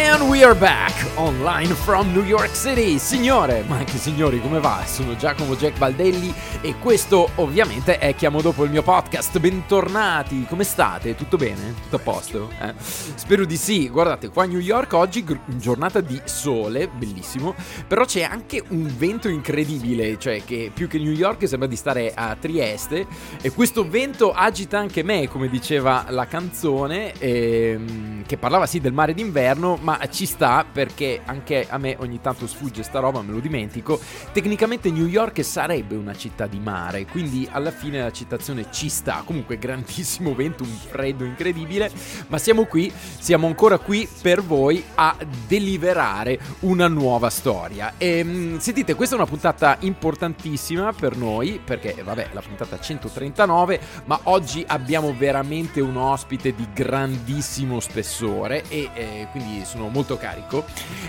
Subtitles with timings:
[0.00, 3.00] And we are back online from New York City.
[3.00, 4.84] Signore, ma anche signori, come va?
[4.86, 9.40] Sono Giacomo Jack Baldelli e questo ovviamente è Chiamo Dopo il mio podcast.
[9.40, 11.16] Bentornati, come state?
[11.16, 11.74] Tutto bene?
[11.82, 12.48] Tutto a posto?
[12.60, 12.74] Eh?
[12.78, 13.88] Spero di sì.
[13.88, 19.28] Guardate, qua a New York oggi giornata di sole, bellissimo, però c'è anche un vento
[19.28, 23.04] incredibile, cioè che più che New York sembra di stare a Trieste
[23.42, 28.92] e questo vento agita anche me, come diceva la canzone, ehm, che parlava sì del
[28.92, 33.32] mare d'inverno, ma ci sta perché anche a me ogni tanto sfugge sta roba, me
[33.32, 33.98] lo dimentico.
[34.32, 39.22] Tecnicamente New York sarebbe una città di mare, quindi alla fine la citazione ci sta.
[39.24, 41.90] Comunque grandissimo vento, un freddo incredibile,
[42.26, 47.94] ma siamo qui, siamo ancora qui per voi a deliberare una nuova storia.
[47.96, 53.80] E ehm, sentite, questa è una puntata importantissima per noi perché vabbè, la puntata 139,
[54.04, 60.18] ma oggi abbiamo veramente un ospite di grandissimo spessore e eh, quindi sono sono molto
[60.18, 60.64] carico.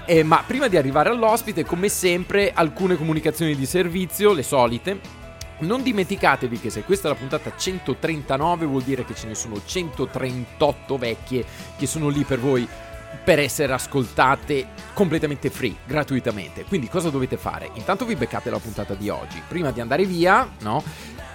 [0.05, 5.17] Eh, ma prima di arrivare all'ospite, come sempre, alcune comunicazioni di servizio, le solite.
[5.59, 9.59] Non dimenticatevi che se questa è la puntata 139 vuol dire che ce ne sono
[9.63, 11.43] 138 vecchie
[11.77, 12.65] che sono lì per voi
[13.21, 16.63] per essere ascoltate completamente free, gratuitamente.
[16.63, 17.71] Quindi cosa dovete fare?
[17.73, 19.41] Intanto vi beccate la puntata di oggi.
[19.45, 20.81] Prima di andare via, no?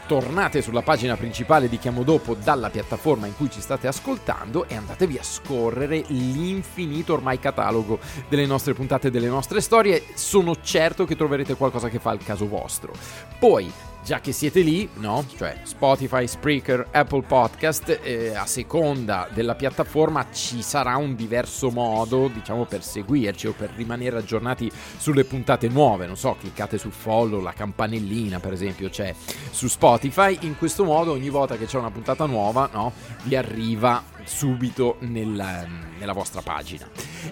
[0.07, 4.77] Tornate sulla pagina principale di Chiamo Dopo dalla piattaforma in cui ci state ascoltando e
[4.77, 10.03] andatevi a scorrere l'infinito ormai catalogo delle nostre puntate, delle nostre storie.
[10.15, 12.93] Sono certo che troverete qualcosa che fa il caso vostro.
[13.39, 13.73] Poi
[14.05, 15.25] già che siete lì, no?
[15.37, 22.29] Cioè Spotify, Spreaker, Apple Podcast, eh, a seconda della piattaforma ci sarà un diverso modo,
[22.29, 26.07] diciamo, per seguirci o per rimanere aggiornati sulle puntate nuove.
[26.07, 29.15] Non so, cliccate su follow, la campanellina, per esempio, c'è
[29.51, 30.37] su Spotify.
[30.43, 32.93] In questo modo, ogni volta che c'è una puntata nuova, no?
[33.23, 35.67] Vi arriva subito nella,
[35.99, 36.89] nella vostra pagina.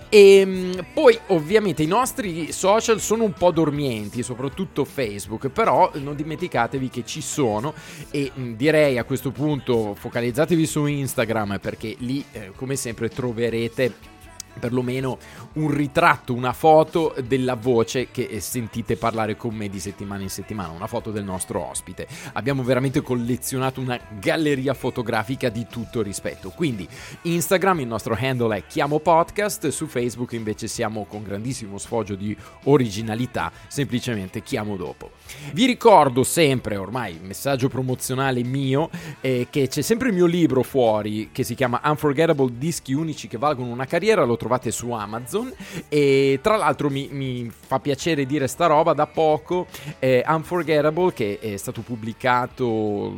[0.08, 6.14] E ehm, poi ovviamente i nostri social sono un po' dormienti, soprattutto Facebook, però non
[6.14, 7.74] dimenticatevi che ci sono
[8.10, 14.11] e direi a questo punto focalizzatevi su Instagram perché lì eh, come sempre troverete
[14.58, 15.18] perlomeno
[15.54, 20.72] un ritratto, una foto della voce che sentite parlare con me di settimana in settimana,
[20.72, 22.06] una foto del nostro ospite.
[22.32, 26.50] Abbiamo veramente collezionato una galleria fotografica di tutto rispetto.
[26.50, 26.88] Quindi
[27.22, 32.36] Instagram, il nostro handle è Chiamo Podcast, su Facebook invece siamo con grandissimo sfoggio di
[32.64, 35.10] originalità, semplicemente Chiamo Dopo.
[35.52, 38.90] Vi ricordo sempre, ormai messaggio promozionale mio,
[39.20, 43.38] eh, che c'è sempre il mio libro fuori che si chiama Unforgettable Dischi Unici che
[43.38, 45.52] valgono una carriera, lo trovate su Amazon.
[45.88, 49.68] E tra l'altro mi, mi fa piacere dire sta roba da poco.
[50.00, 52.64] Eh, Unforgettable che è stato pubblicato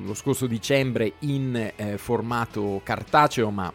[0.04, 3.72] lo scorso dicembre in eh, formato cartaceo ma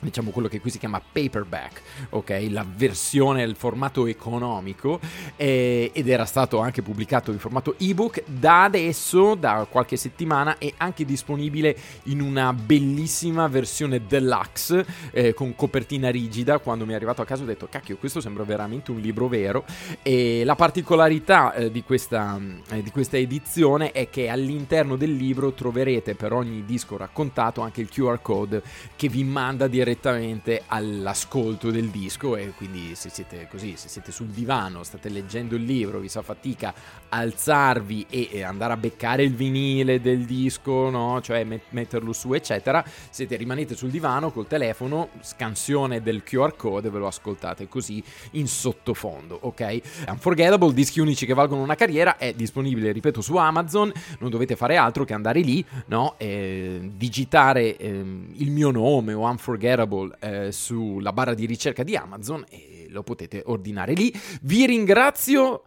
[0.00, 2.46] diciamo quello che qui si chiama paperback, ok?
[2.50, 5.00] La versione, il formato economico
[5.36, 10.72] eh, ed era stato anche pubblicato in formato ebook da adesso, da qualche settimana è
[10.76, 17.22] anche disponibile in una bellissima versione deluxe eh, con copertina rigida, quando mi è arrivato
[17.22, 19.64] a casa ho detto cacchio questo sembra veramente un libro vero
[20.02, 22.38] e la particolarità eh, di, questa,
[22.70, 27.80] eh, di questa edizione è che all'interno del libro troverete per ogni disco raccontato anche
[27.80, 28.62] il QR code
[28.94, 34.12] che vi manda direttamente direttamente all'ascolto del disco e quindi se siete così, se siete
[34.12, 36.74] sul divano, state leggendo il libro, vi fa fatica
[37.08, 41.20] alzarvi e andare a beccare il vinile del disco, no?
[41.22, 46.98] cioè metterlo su eccetera, siete rimanete sul divano col telefono, scansione del QR code, ve
[46.98, 48.02] lo ascoltate così
[48.32, 49.80] in sottofondo, ok?
[50.08, 54.76] Unforgettable, dischi unici che valgono una carriera, è disponibile, ripeto, su Amazon, non dovete fare
[54.76, 56.14] altro che andare lì, no?
[56.18, 61.96] E digitare eh, il mio nome o Unforgettable Unbearable eh, sulla barra di ricerca di
[61.96, 64.12] Amazon e lo potete ordinare lì.
[64.42, 65.64] Vi ringrazio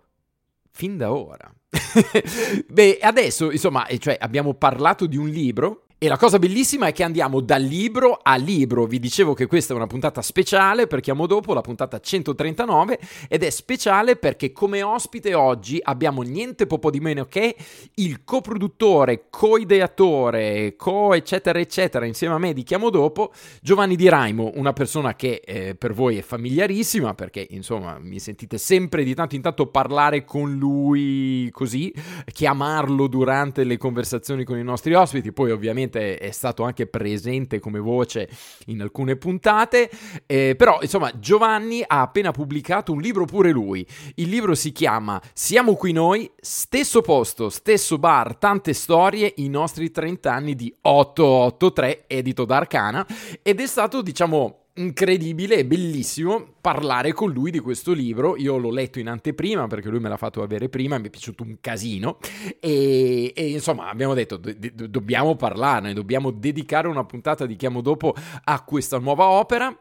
[0.71, 1.51] fin da ora.
[2.67, 7.03] Beh, adesso, insomma, cioè, abbiamo parlato di un libro E la cosa bellissima è che
[7.03, 8.87] andiamo da libro a libro.
[8.87, 12.99] Vi dicevo che questa è una puntata speciale per Chiamo Dopo, la puntata 139,
[13.29, 17.55] ed è speciale perché come ospite oggi abbiamo niente po' di meno che
[17.93, 23.31] il coproduttore, co-ideatore, co eccetera eccetera insieme a me di Chiamo Dopo,
[23.61, 28.57] Giovanni Di Raimo, una persona che eh, per voi è familiarissima perché insomma mi sentite
[28.57, 31.93] sempre di tanto in tanto parlare con lui così,
[32.25, 37.59] chiamarlo durante le conversazioni con i nostri ospiti, poi ovviamente ovviamente è stato anche presente
[37.59, 38.29] come voce
[38.67, 39.89] in alcune puntate,
[40.25, 43.85] eh, però insomma Giovanni ha appena pubblicato un libro pure lui.
[44.15, 49.91] Il libro si chiama Siamo qui noi, stesso posto, stesso bar, tante storie, i nostri
[49.91, 53.05] 30 anni di 883, edito da Arcana,
[53.41, 58.37] ed è stato diciamo incredibile e bellissimo parlare con lui di questo libro.
[58.37, 61.43] Io l'ho letto in anteprima perché lui me l'ha fatto avere prima, mi è piaciuto
[61.43, 62.17] un casino
[62.59, 67.81] e, e insomma abbiamo detto do, do, dobbiamo parlarne, dobbiamo dedicare una puntata di Chiamo
[67.81, 69.75] Dopo a questa nuova opera.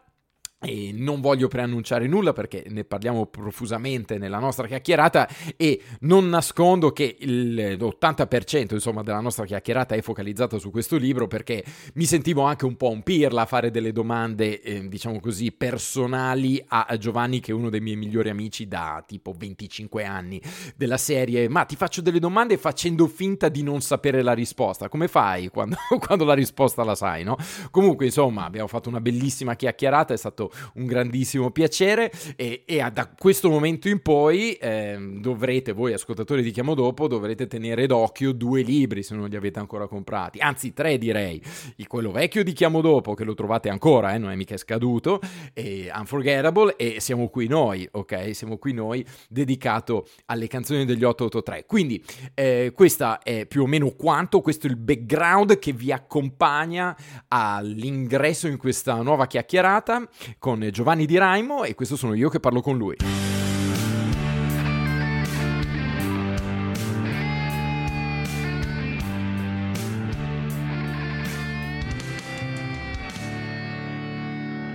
[0.62, 5.26] E non voglio preannunciare nulla perché ne parliamo profusamente nella nostra chiacchierata
[5.56, 11.64] e non nascondo che l'80% insomma, della nostra chiacchierata è focalizzata su questo libro perché
[11.94, 16.62] mi sentivo anche un po' un pirla a fare delle domande, eh, diciamo così, personali
[16.68, 20.42] a Giovanni che è uno dei miei migliori amici da tipo 25 anni
[20.76, 25.08] della serie, ma ti faccio delle domande facendo finta di non sapere la risposta, come
[25.08, 27.38] fai quando, quando la risposta la sai, no?
[27.70, 33.08] Comunque insomma abbiamo fatto una bellissima chiacchierata, è stato un grandissimo piacere e, e da
[33.16, 38.62] questo momento in poi eh, dovrete, voi ascoltatori di Chiamo Dopo, dovrete tenere d'occhio due
[38.62, 41.42] libri se non li avete ancora comprati, anzi tre direi,
[41.76, 45.20] il quello vecchio di Chiamo Dopo che lo trovate ancora, eh, non è mica scaduto,
[45.52, 48.34] e Unforgettable e Siamo qui noi, ok?
[48.34, 51.64] Siamo qui noi dedicato alle canzoni degli 883.
[51.66, 52.02] Quindi
[52.34, 56.96] eh, questa è più o meno quanto, questo è il background che vi accompagna
[57.28, 60.08] all'ingresso in questa nuova chiacchierata
[60.40, 62.96] con Giovanni Di Raimo e questo sono io che parlo con lui.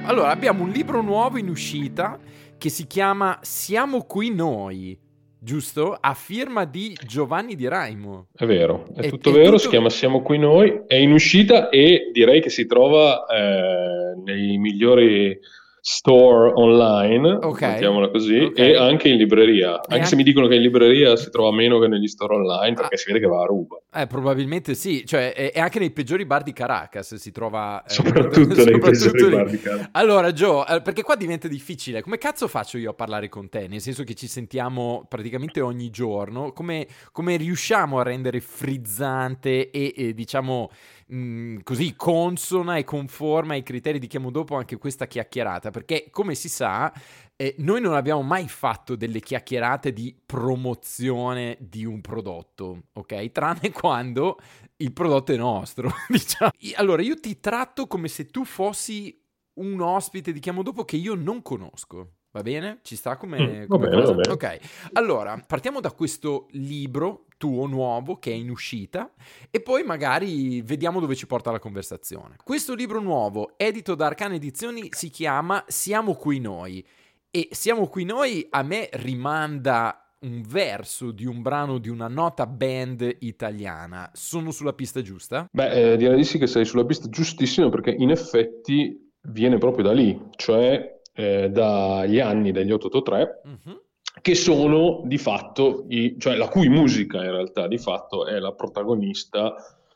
[0.03, 2.19] Allora, abbiamo un libro nuovo in uscita
[2.59, 5.05] che si chiama Siamo qui noi
[5.45, 5.95] giusto?
[5.97, 8.27] A firma di Giovanni Di Raimo.
[8.36, 9.59] È vero, è, è tutto è vero, tutto...
[9.59, 14.57] si chiama Siamo qui noi, è in uscita e direi che si trova eh, nei
[14.57, 15.39] migliori
[15.88, 17.74] store online, okay.
[17.74, 18.72] mettiamola così, okay.
[18.72, 19.76] e anche in libreria.
[19.76, 22.74] Anche, anche se mi dicono che in libreria si trova meno che negli store online,
[22.74, 22.98] perché ah.
[22.98, 23.80] si vede che va a ruba.
[23.94, 27.84] Eh, probabilmente sì, cioè, e anche nei peggiori bar di Caracas si trova...
[27.84, 29.90] Eh, soprattutto nei peggiori bar di Caracas.
[29.92, 32.02] Allora, Joe, eh, perché qua diventa difficile.
[32.02, 33.68] Come cazzo faccio io a parlare con te?
[33.68, 36.52] Nel senso che ci sentiamo praticamente ogni giorno.
[36.52, 40.72] Come, come riusciamo a rendere frizzante e, e diciamo
[41.13, 46.36] mm, così consona e conforma ai criteri di chiamo dopo anche questa chiacchierata, perché come
[46.36, 46.92] si sa,
[47.36, 53.31] eh, noi non abbiamo mai fatto delle chiacchierate di promozione di un prodotto, ok?
[53.31, 54.38] Tranne quando
[54.78, 56.52] il prodotto è nostro, diciamo.
[56.75, 59.18] Allora, io ti tratto come se tu fossi
[59.56, 62.13] un ospite di chiamo dopo che io non conosco.
[62.36, 62.80] Va bene?
[62.82, 64.34] Ci sta come, mm, come va bene, va bene.
[64.34, 64.60] Ok,
[64.92, 69.10] allora partiamo da questo libro tuo nuovo che è in uscita
[69.50, 72.36] e poi magari vediamo dove ci porta la conversazione.
[72.44, 76.86] Questo libro nuovo, edito da Arcane Edizioni, si chiama Siamo qui noi
[77.32, 82.46] e Siamo qui noi a me rimanda un verso di un brano di una nota
[82.46, 84.12] band italiana.
[84.12, 85.48] Sono sulla pista giusta?
[85.50, 89.86] Beh, eh, direi di sì che sei sulla pista giustissima perché in effetti viene proprio
[89.86, 93.81] da lì, cioè eh, dagli anni degli 883, uh-huh.
[94.22, 98.53] che sono di fatto, i, cioè la cui musica in realtà di fatto è la
[98.53, 99.55] protagonista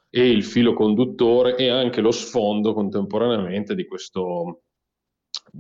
[0.10, 4.62] e il filo conduttore e anche lo sfondo contemporaneamente di questo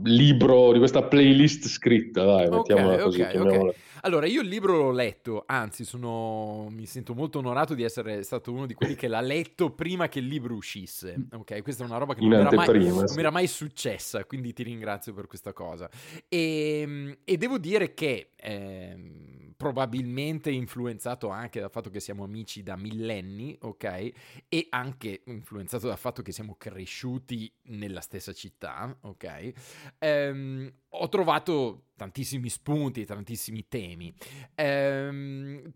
[0.03, 3.21] libro, di questa playlist scritta, dai, okay, mettiamola così.
[3.21, 3.73] Okay, okay.
[4.01, 6.67] Allora, io il libro l'ho letto, anzi, sono...
[6.69, 10.19] mi sento molto onorato di essere stato uno di quelli che l'ha letto prima che
[10.19, 11.27] il libro uscisse.
[11.33, 14.63] Ok, questa è una roba che non, era mai, non era mai, successa, quindi ti
[14.63, 15.89] ringrazio per questa cosa.
[16.27, 18.31] E, ehm, e devo dire che...
[18.35, 24.11] Eh, probabilmente influenzato anche dal fatto che siamo amici da millenni, ok?
[24.47, 29.51] E anche influenzato dal fatto che siamo cresciuti nella stessa città, ok?
[29.99, 34.13] Ehm, ho trovato tantissimi spunti, tantissimi temi.
[34.55, 35.73] Ehm,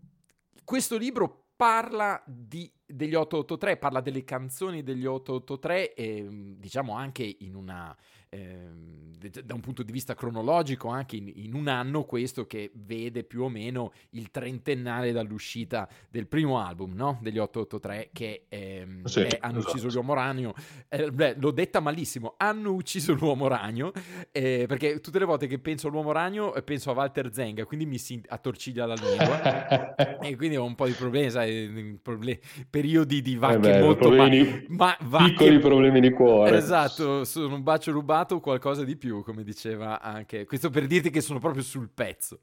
[0.64, 6.26] questo libro parla di, degli 883, parla delle canzoni degli 883 e
[6.56, 7.94] diciamo anche in una...
[8.34, 9.04] Ehm,
[9.44, 13.42] da un punto di vista cronologico anche in, in, un anno questo che vede più
[13.42, 17.18] o meno il trentennale dall'uscita del primo album no?
[17.22, 19.76] degli 883 che ehm, sì, è Hanno esatto.
[19.76, 20.54] ucciso l'uomo ragno
[20.88, 23.92] eh, beh, l'ho detta malissimo hanno ucciso l'uomo ragno
[24.30, 27.86] eh, perché tutte le volte che penso all'uomo ragno eh, penso a Walter Zenga quindi
[27.86, 32.38] mi si attorciglia la lingua e quindi ho un po' di problemi sai, problem-
[32.68, 35.30] periodi di vacche eh beh, molto problemi, ma, ma vacche...
[35.30, 40.44] piccoli problemi di cuore esatto sono un bacio rubato qualcosa di più come diceva anche
[40.44, 42.40] questo per dirti che sono proprio sul pezzo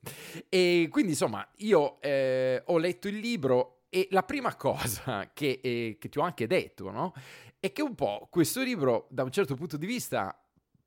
[0.50, 5.98] e quindi insomma io eh, ho letto il libro e la prima cosa che, eh,
[6.00, 7.14] che ti ho anche detto no?
[7.60, 10.38] è che un po' questo libro da un certo punto di vista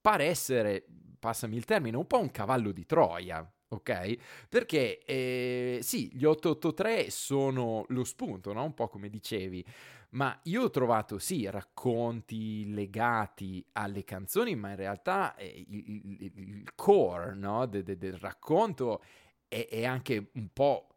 [0.01, 0.85] pare essere
[1.19, 4.17] passami il termine un po' un cavallo di Troia ok?
[4.49, 8.65] Perché eh, sì, gli 883 sono lo spunto, no?
[8.65, 9.65] Un po' come dicevi,
[10.11, 16.33] ma io ho trovato sì racconti legati alle canzoni, ma in realtà eh, il, il,
[16.37, 17.67] il, core no?
[17.67, 19.03] de, de, del racconto
[19.49, 20.89] è, è anche un po'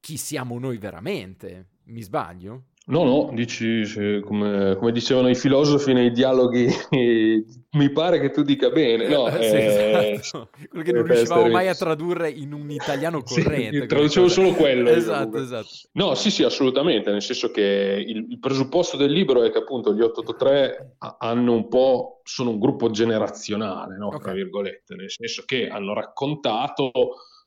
[0.00, 1.68] chi siamo noi veramente.
[1.84, 2.68] Mi sbaglio?
[2.86, 6.68] No, no, dici, come, come, dicevano i filosofi nei dialoghi,
[7.72, 9.26] mi pare che tu dica bene, no?
[9.40, 10.50] sì, eh, esatto.
[10.68, 13.80] Quello che non riuscivamo mai a tradurre in un italiano corrente.
[13.80, 14.90] Sì, traducevo solo quello.
[14.90, 15.68] Esatto, esatto.
[15.92, 19.94] No, sì, sì, assolutamente, nel senso che il, il, presupposto del libro è che appunto
[19.94, 24.08] gli 883 hanno un po', sono un gruppo generazionale, no?
[24.08, 24.20] Okay.
[24.20, 26.90] Tra virgolette, nel senso che hanno raccontato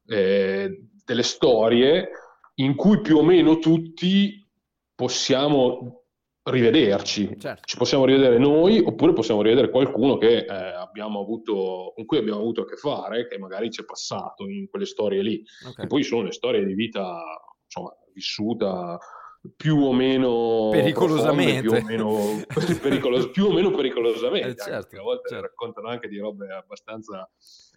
[0.08, 2.10] eh, delle storie
[2.56, 4.47] in cui più o meno tutti
[4.98, 6.06] possiamo
[6.50, 7.62] rivederci, certo.
[7.66, 12.40] ci possiamo rivedere noi oppure possiamo rivedere qualcuno che, eh, abbiamo avuto, con cui abbiamo
[12.40, 15.84] avuto a che fare, che magari ci è passato in quelle storie lì, okay.
[15.84, 17.22] che poi sono le storie di vita
[17.64, 18.98] insomma, vissuta
[19.56, 22.46] più o meno pericolosamente, profonde, più, o meno,
[22.82, 25.46] pericolos- più o meno pericolosamente, eh, certo, a volte certo.
[25.46, 27.30] raccontano anche di robe abbastanza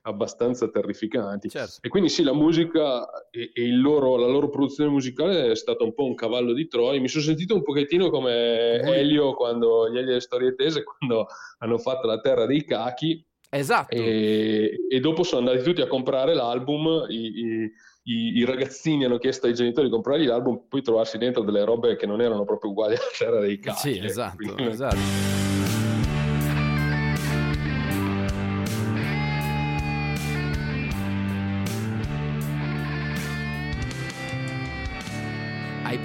[0.03, 1.49] abbastanza terrificanti.
[1.49, 1.79] Certo.
[1.83, 5.95] E quindi sì, la musica e, e loro, la loro produzione musicale è stata un
[5.95, 7.01] po' un cavallo di Troia.
[7.01, 11.27] Mi sono sentito un pochettino come Elio quando gli Elio e Storie Tese quando
[11.59, 13.25] hanno fatto La Terra dei Cachi.
[13.51, 13.95] Esatto.
[13.95, 17.07] E, e dopo sono andati tutti a comprare l'album.
[17.09, 17.73] I,
[18.05, 21.97] i, i, ragazzini hanno chiesto ai genitori di comprargli l'album, poi trovarsi dentro delle robe
[21.97, 23.79] che non erano proprio uguali alla Terra dei Cachi.
[23.79, 24.07] Sì, ecco.
[24.07, 24.67] esatto, quindi...
[24.67, 25.50] esatto.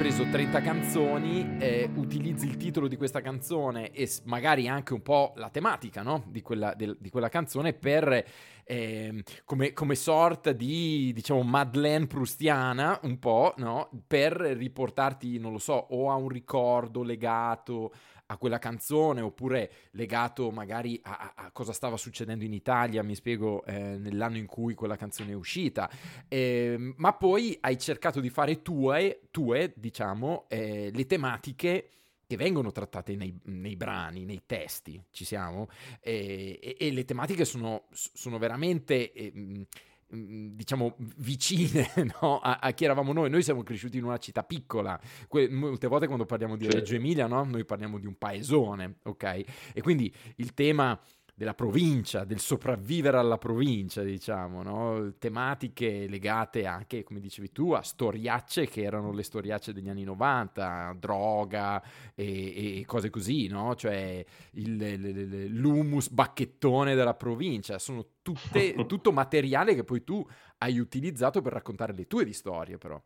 [0.05, 5.33] Preso 30 canzoni, eh, utilizzi il titolo di questa canzone e magari anche un po'
[5.35, 6.25] la tematica no?
[6.27, 8.23] di, quella, del, di, quella, canzone per,
[8.63, 13.89] eh, come, come, sorta di, diciamo, Madeleine prustiana, un po', no?
[14.05, 17.91] per riportarti, non lo so, o a un ricordo legato
[18.27, 23.63] a quella canzone oppure legato magari a, a, cosa stava succedendo in Italia, mi spiego,
[23.65, 25.89] eh, nell'anno in cui quella canzone è uscita,
[26.27, 31.89] eh, ma poi hai cercato di fare tue, tue diciamo, eh, le tematiche
[32.27, 35.67] che vengono trattate nei, nei, brani, nei testi, ci siamo,
[35.99, 39.67] e, e, e le tematiche sono, sono veramente eh,
[40.07, 41.89] diciamo vicine
[42.21, 42.39] no?
[42.39, 43.29] a, a, chi eravamo noi.
[43.29, 44.99] Noi siamo cresciuti in una città piccola.
[45.27, 47.43] Que- molte volte quando parliamo di Reggio Emilia, no?
[47.43, 49.43] noi parliamo di un paesone, ok?
[49.73, 50.99] E quindi il tema
[51.37, 55.15] della provincia, del sopravvivere alla provincia, diciamo, no?
[55.19, 60.95] tematiche legate anche, come dicevi tu, a storiacce che erano le storiacce degli anni 90,
[60.97, 61.83] droga
[62.15, 63.75] e, e cose così, no?
[63.75, 70.25] cioè il, il, l'humus bacchettone della provincia, sono tutte, tutto materiale che poi tu
[70.59, 73.01] hai utilizzato per raccontare le tue di storie però.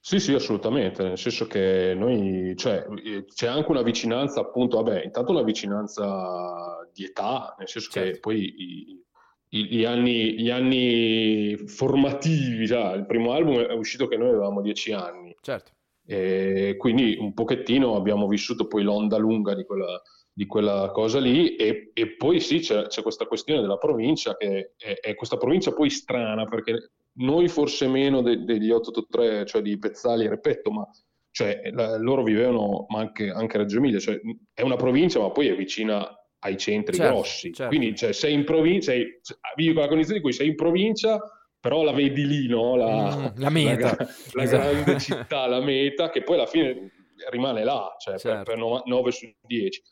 [0.00, 2.86] Sì, sì, assolutamente, nel senso che noi, cioè,
[3.34, 8.10] c'è anche una vicinanza, appunto, vabbè, intanto una vicinanza di età, nel senso certo.
[8.12, 9.04] che poi i,
[9.50, 14.62] i, gli, anni, gli anni formativi, già, il primo album è uscito che noi avevamo
[14.62, 15.36] dieci anni.
[15.40, 15.72] Certo.
[16.06, 20.00] E quindi un pochettino abbiamo vissuto poi l'onda lunga di quella,
[20.32, 24.72] di quella cosa lì e, e poi sì c'è, c'è, questa questione della provincia che
[24.78, 29.78] è, è, questa provincia poi strana perché noi forse meno de, degli 883, cioè di
[29.78, 30.88] Pezzali e Repetto, ma
[31.30, 34.20] cioè, la, loro vivevano, ma anche, anche Reggio Emilia, cioè,
[34.52, 36.08] è una provincia, ma poi è vicina
[36.40, 37.52] ai centri certo, grossi.
[37.52, 37.74] Certo.
[37.74, 39.20] Quindi cioè, sei in provincia, sei,
[39.54, 41.20] vivi con la condizione di cui sei in provincia,
[41.60, 42.76] però la vedi lì, no?
[42.76, 43.96] La, mm, la meta.
[43.98, 44.70] La, la esatto.
[44.70, 46.92] grande città, la meta, che poi alla fine
[47.30, 48.52] rimane là, cioè certo.
[48.52, 49.82] per, per 9 su 10.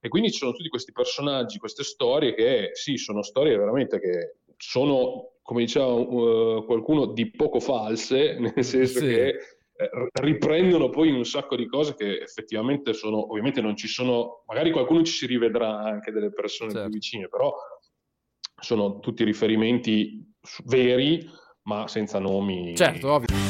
[0.00, 4.36] E quindi ci sono tutti questi personaggi, queste storie che sì, sono storie veramente che
[4.56, 9.06] sono come diceva uh, qualcuno, di poco false, nel senso sì.
[9.06, 14.42] che eh, riprendono poi un sacco di cose che effettivamente sono, ovviamente non ci sono,
[14.46, 16.88] magari qualcuno ci si rivedrà anche delle persone certo.
[16.88, 17.54] più vicine, però
[18.60, 20.34] sono tutti riferimenti
[20.64, 21.24] veri,
[21.62, 22.74] ma senza nomi.
[22.74, 23.45] Certo, ovvio.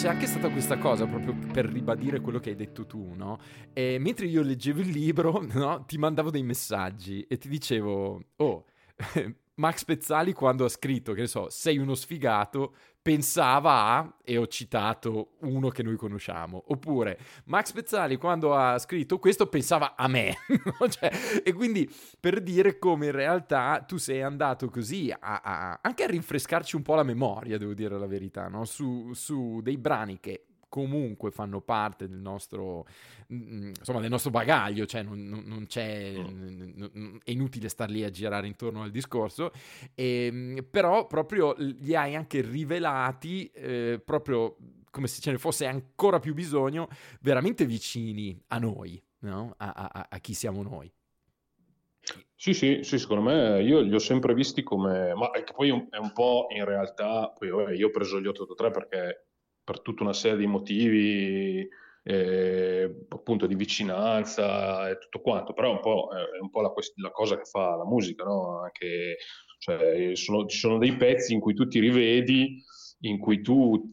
[0.00, 3.38] C'è anche stata questa cosa proprio per ribadire quello che hai detto tu, no?
[3.74, 5.84] E mentre io leggevo il libro, no?
[5.84, 8.64] Ti mandavo dei messaggi e ti dicevo, oh,
[9.60, 14.46] Max Pezzali quando ha scritto, che ne so, sei uno sfigato, pensava a, e ho
[14.46, 20.34] citato uno che noi conosciamo, oppure Max Pezzali quando ha scritto questo pensava a me,
[20.88, 21.10] cioè,
[21.44, 26.06] e quindi per dire come in realtà tu sei andato così a, a, anche a
[26.06, 28.64] rinfrescarci un po' la memoria, devo dire la verità, no?
[28.64, 32.86] su, su dei brani che comunque fanno parte del nostro,
[33.30, 37.16] mm, insomma, del nostro bagaglio, cioè non, non c'è, mm.
[37.24, 39.52] è inutile star lì a girare intorno al discorso,
[39.94, 44.56] e, ehm, però proprio li hai anche rivelati eh, proprio
[44.90, 46.88] come se ce ne fosse ancora più bisogno,
[47.20, 49.54] veramente vicini a noi, no?
[49.58, 50.90] a, a, a chi siamo noi.
[52.34, 55.98] Sì, sì, sì, secondo me io li ho sempre visti come, ma che poi è
[55.98, 59.26] un po' in realtà, poi vabbè, io ho preso gli 883 perché
[59.62, 61.68] per tutta una serie di motivi,
[62.02, 66.72] eh, appunto di vicinanza e tutto quanto, però è un po', è un po la,
[66.96, 68.60] la, cosa che fa la musica, no?
[68.60, 69.16] Anche,
[69.58, 72.62] cioè, sono, ci sono dei pezzi in cui tu ti rivedi,
[73.00, 73.90] in cui tu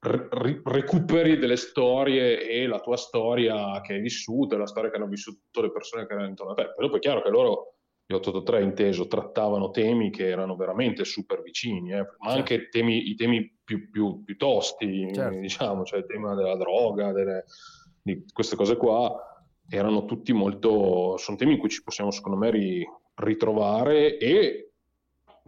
[0.00, 5.08] ri- recuperi delle storie e la tua storia che hai vissuto, la storia che hanno
[5.08, 6.72] vissuto le persone che erano intorno a te.
[6.74, 7.75] Poi dopo è chiaro che loro
[8.06, 12.36] gli 883 inteso trattavano temi che erano veramente super vicini, eh, ma certo.
[12.38, 15.38] anche temi, i temi più, più, più tosti, certo.
[15.38, 17.44] diciamo, cioè il tema della droga, delle,
[18.00, 19.12] di queste cose qua,
[19.68, 22.86] erano tutti molto, sono temi in cui ci possiamo secondo me ri,
[23.16, 24.65] ritrovare e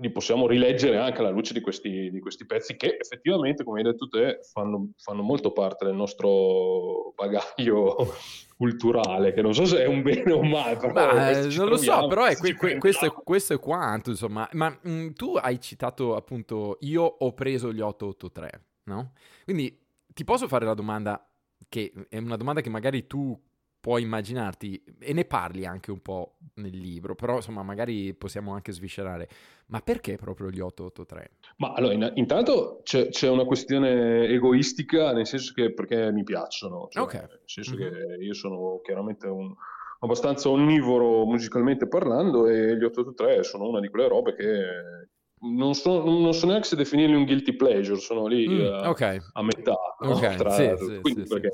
[0.00, 3.85] li possiamo rileggere anche alla luce di questi, di questi, pezzi che effettivamente, come hai
[3.85, 7.97] detto te, fanno, fanno molto parte del nostro bagaglio
[8.57, 11.76] culturale, che non so se è un bene o un male, però Beh, non lo
[11.76, 14.49] so, però è que- que- questo, è, questo, è, quanto, insomma.
[14.52, 19.12] Ma mh, mm, tu hai citato appunto, io ho preso gli 883, no?
[19.45, 19.76] Quindi
[20.07, 21.25] ti posso fare la domanda,
[21.69, 23.38] che è una domanda che magari tu
[23.80, 28.73] puoi immaginarti, e ne parli anche un po' nel libro, però insomma magari possiamo anche
[28.73, 29.28] sviscerare,
[29.66, 31.30] ma perché proprio gli 883?
[31.58, 36.88] Ma allora, in, intanto c'è, c'è, una questione egoistica, nel senso che perché mi piacciono,
[36.91, 37.21] cioè, okay.
[37.21, 37.93] nel senso mm-hmm.
[37.93, 39.54] che io sono chiaramente un,
[40.00, 45.06] abbastanza onnivoro musicalmente parlando e gli 883 sono una di quelle robe che
[45.41, 49.21] non so, non so, neanche se definirli un guilty pleasure, sono lì mm, a, okay.
[49.32, 49.76] a, metà.
[50.00, 50.36] Okay.
[50.36, 51.50] Tra, sì, sì, sì, perché,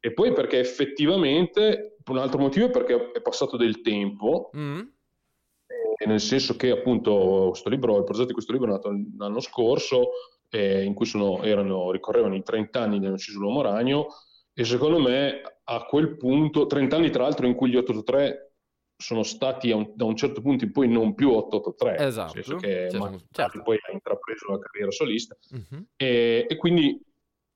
[0.00, 4.80] e poi perché effettivamente, un altro motivo è perché è passato del tempo, mm.
[6.06, 10.10] nel senso che appunto questo libro, il progetto di questo libro è nato l'anno scorso,
[10.48, 14.06] eh, in cui sono, erano, ricorrevano i 30 anni Narciso L'Uomo Ragno,
[14.54, 18.54] e secondo me a quel punto, 30 anni tra l'altro in cui gli 883
[18.96, 23.20] sono stati un, da un certo punto in poi non più 883, esatto, che certo,
[23.30, 23.62] certo.
[23.62, 25.82] poi ha intrapreso la carriera solista, mm-hmm.
[25.96, 27.00] e, e quindi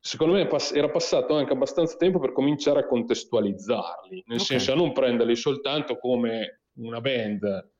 [0.04, 4.38] secondo me era passato anche abbastanza tempo per cominciare a contestualizzarli, nel okay.
[4.38, 7.72] senso a non prenderli soltanto come una band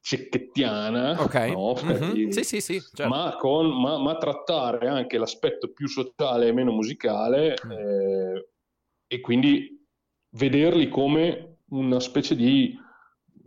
[0.00, 1.50] cecchettiana, okay.
[1.50, 1.74] no?
[1.82, 2.28] mm-hmm.
[2.28, 3.08] sì, sì, sì, certo.
[3.08, 7.70] ma, con, ma, ma, trattare anche l'aspetto più sociale e meno musicale mm.
[7.72, 8.48] eh,
[9.08, 9.84] e quindi
[10.36, 12.78] vederli come una specie di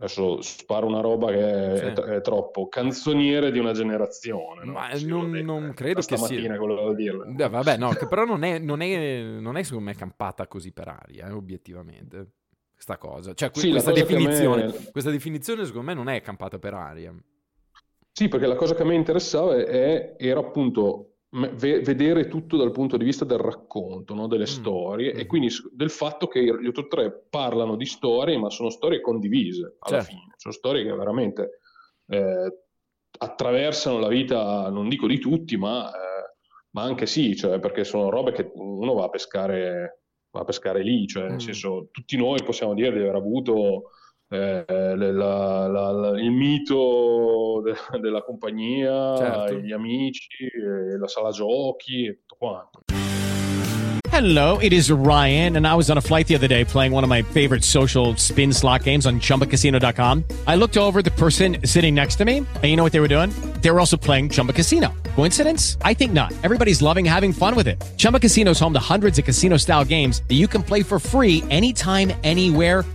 [0.00, 1.84] adesso sparo una roba che sì.
[1.84, 4.64] è, è, troppo canzoniere di una generazione.
[4.64, 4.72] No?
[4.72, 6.56] Ma non, non credo che sia.
[6.56, 7.24] volevo dirlo.
[7.24, 10.72] Eh, vabbè, no, che però non è, non, è, non è secondo me campata così
[10.72, 12.32] per aria, eh, obiettivamente.
[12.72, 14.90] Questa cosa, cioè sì, questa, definizione, me...
[14.90, 17.14] questa definizione secondo me non è campata per aria.
[18.10, 22.96] Sì, perché la cosa che a me interessava è, era appunto vedere tutto dal punto
[22.96, 24.26] di vista del racconto, no?
[24.26, 24.46] delle mm.
[24.46, 25.18] storie, mm.
[25.18, 30.02] e quindi del fatto che gli 83 parlano di storie, ma sono storie condivise alla
[30.02, 30.16] certo.
[30.16, 31.60] fine, sono storie che veramente
[32.06, 32.58] eh,
[33.18, 36.34] attraversano la vita, non dico di tutti, ma, eh,
[36.70, 40.82] ma, anche sì, cioè, perché sono robe che uno va a pescare, va a pescare
[40.82, 41.28] lì, cioè, mm.
[41.28, 43.90] nel senso, tutti noi possiamo dire di aver avuto
[44.30, 44.64] eh,
[44.96, 49.54] la, la, la, il mito de, della compagnia, certo.
[49.54, 52.80] gli amici, eh, la sala giochi e tutto quanto.
[54.12, 57.04] Hello, it is Ryan, and I was on a flight the other day playing one
[57.04, 60.24] of my favorite social spin slot games on chumbacasino.com.
[60.46, 63.08] I looked over the person sitting next to me, and you know what they were
[63.08, 63.30] doing?
[63.62, 64.92] They were also playing Chumba Casino.
[65.14, 65.78] Coincidence?
[65.82, 66.32] I think not.
[66.42, 67.80] Everybody's loving having fun with it.
[67.96, 70.98] Chumba Casino is home to hundreds of casino style games that you can play for
[70.98, 72.84] free anytime, anywhere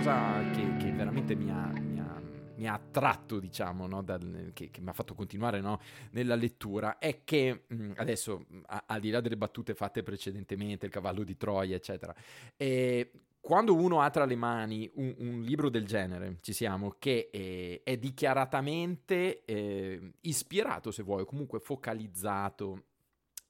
[0.00, 2.22] Cosa che, che veramente mi ha, mi ha-
[2.56, 5.78] mi ha attratto, diciamo, no, dal- che, che mi ha fatto continuare no,
[6.12, 10.92] nella lettura, è che mh, adesso, a- al di là delle battute fatte precedentemente, il
[10.92, 12.14] cavallo di Troia, eccetera,
[12.56, 13.10] eh,
[13.40, 17.82] quando uno ha tra le mani un, un libro del genere, ci siamo, che eh,
[17.84, 22.84] è dichiaratamente eh, ispirato, se vuoi, o comunque focalizzato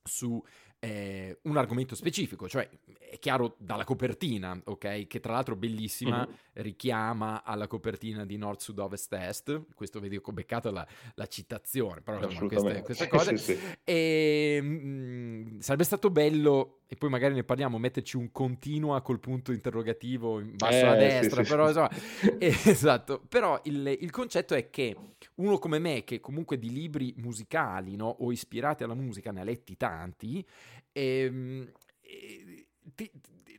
[0.02, 0.42] su
[0.80, 5.06] eh, un argomento specifico, cioè è chiaro dalla copertina, ok?
[5.06, 6.34] Che tra l'altro bellissima, Mhm.
[6.54, 12.00] richiama alla copertina di Nord Sud Ovest Est, questo vedi ho beccato la, la citazione,
[12.00, 12.82] però queste, Assolutamente.
[12.82, 13.36] queste Sì, cose.
[13.36, 13.58] sì.
[13.84, 19.52] E mm, sarebbe stato bello, e poi magari ne parliamo, metterci un continua col punto
[19.52, 21.68] interrogativo in basso a Eh, sì, destra, sì, però sì.
[21.68, 21.90] insomma,
[22.36, 24.96] eh, esatto, però il, il concetto è che
[25.36, 29.44] uno come me, che comunque di libri musicali no, o ispirati alla musica ne ha
[29.44, 30.44] letti tanti,
[30.90, 33.10] ehm, eh, ti-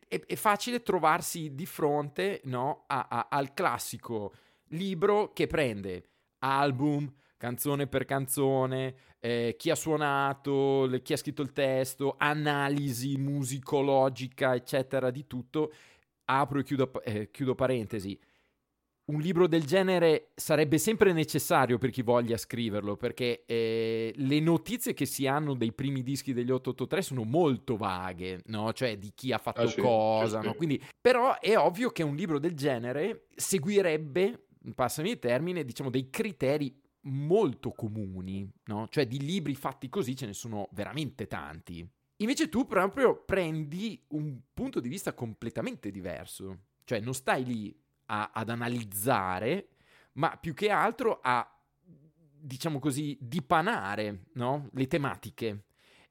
[0.10, 4.34] è, è facile trovarsi di fronte no, a- a- al classico
[4.72, 6.04] libro che prende
[6.39, 7.10] album,
[7.41, 14.54] canzone per canzone, eh, chi ha suonato, le- chi ha scritto il testo, analisi musicologica,
[14.54, 15.73] eccetera, di tutto.
[16.25, 18.17] Apro e chiudo, eh, chiudo parentesi.
[19.06, 24.93] Un libro del genere sarebbe sempre necessario per chi voglia scriverlo, perché eh, le notizie
[24.93, 28.71] che si hanno dei primi dischi degli 883 sono molto vaghe, no?
[28.71, 30.54] Cioè di chi ha fatto Ah, sì, cosa, sì, no?
[30.54, 36.12] Quindi, però è ovvio che un libro del genere seguirebbe, passami il termine, diciamo dei
[36.12, 38.87] criteri molto comuni, no?
[38.89, 41.87] Cioè di libri fatti così ce ne sono veramente tanti.
[42.17, 48.31] Invece tu proprio prendi un punto di vista completamente diverso, cioè non stai lì a-
[48.33, 49.69] ad analizzare,
[50.13, 51.47] ma più che altro a,
[52.39, 54.69] diciamo così, dipanare no?
[54.73, 55.63] le tematiche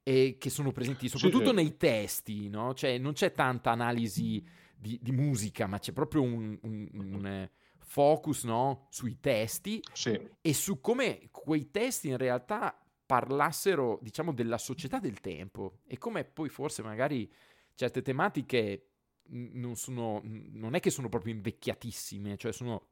[0.02, 1.54] eh, che sono presenti, soprattutto sì.
[1.54, 2.74] nei testi, no?
[2.74, 7.50] Cioè non c'è tanta analisi di, di musica, ma c'è proprio un, un- un, eh,
[7.90, 8.86] focus no?
[8.88, 10.16] sui testi Sì.
[10.40, 16.22] e su come quei testi in realtà parlassero, diciamo, della società del tempo e come
[16.22, 17.28] poi forse magari
[17.74, 18.90] certe tematiche
[19.30, 22.90] non sono, non è che sono proprio invecchiatissime, cioè sono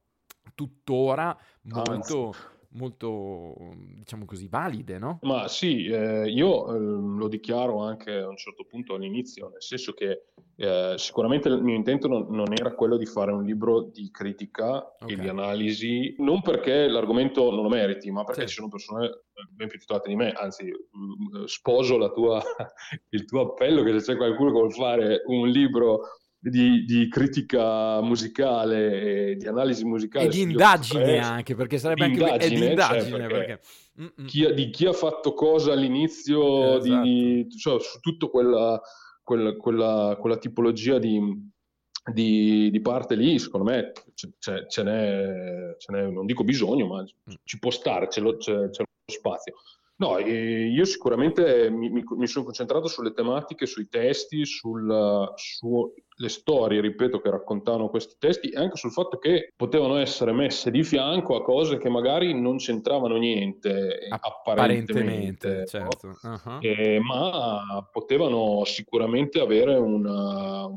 [0.53, 2.35] tuttora molto,
[2.71, 3.55] molto,
[3.95, 5.19] diciamo così, valide, no?
[5.23, 9.93] Ma sì, eh, io ehm, lo dichiaro anche a un certo punto all'inizio, nel senso
[9.93, 14.09] che eh, sicuramente il mio intento non, non era quello di fare un libro di
[14.11, 15.19] critica e Ok.
[15.19, 18.47] di analisi, non perché l'argomento non lo meriti, ma perché Sì.
[18.49, 22.41] ci sono persone eh, ben più titolate di me, anzi mm, sposo la tua-
[23.09, 26.01] il tuo appello che se c'è qualcuno che vuole fare un libro
[26.41, 32.03] di, di critica musicale e di analisi musicale E di indagine 883, anche, perché sarebbe
[32.05, 33.59] anche è di indagine, cioè, indagine, perché
[33.95, 34.23] perché...
[34.25, 37.01] Chi- di chi ha fatto cosa all'inizio, Esatto.
[37.03, 38.79] di, cioè, su tutta quella,
[39.21, 41.19] quella, quella- quella tipologia di,
[42.13, 46.87] di- di parte lì, secondo me ce, ce- ce n'è, ce n'è, non dico bisogno,
[46.87, 47.03] ma
[47.43, 49.55] ci può stare, c'è lo, c'è- c'è lo spazio.
[49.97, 55.29] No, io sicuramente mi, mi- mi sono concentrato sulle tematiche, sui testi, sulla
[56.21, 60.69] le storie, ripeto, che raccontavano questi testi e anche sul fatto che potevano essere messe
[60.69, 66.17] di fianco a cose che magari non c'entravano niente apparentemente, certo.
[66.21, 66.57] uh-huh.
[66.59, 70.67] eh, ma potevano sicuramente avere una,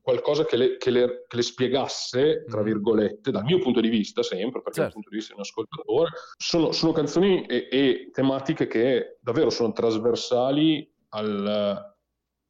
[0.00, 4.22] qualcosa che le, che, le, che le, spiegasse, tra virgolette, dal mio punto di vista
[4.22, 4.82] sempre, perché certo.
[4.82, 9.50] dal punto di vista di un ascoltatore, sono, sono canzoni e, e tematiche che davvero
[9.50, 11.93] sono trasversali al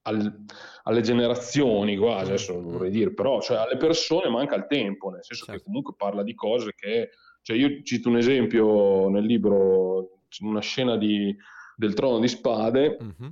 [0.06, 0.44] al,
[0.84, 5.24] alle generazioni quasi, adesso non vorrei dire, però cioè, alle persone manca il tempo, nel
[5.24, 5.60] senso certo.
[5.60, 7.10] che comunque parla di cose che,
[7.42, 11.34] cioè io cito un esempio nel libro, una scena di,
[11.76, 13.30] del trono di spade, mm-hmm.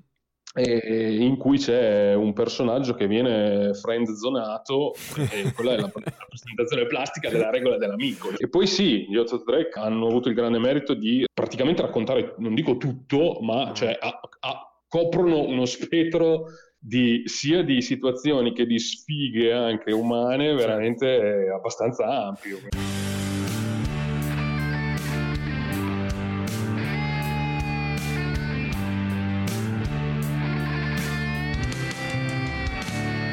[0.54, 7.28] e, in cui c'è un personaggio che viene friendzonato e quella è la rappresentazione plastica
[7.28, 8.30] della regola dell'amico.
[8.38, 12.78] E poi sì, gli 83 hanno avuto il grande merito di praticamente raccontare, non dico
[12.78, 13.72] tutto, ma ah.
[13.74, 20.52] cioè, a, a coprono uno spettro di, sia di situazioni che di sfighe anche umane
[20.52, 22.58] veramente abbastanza ampio.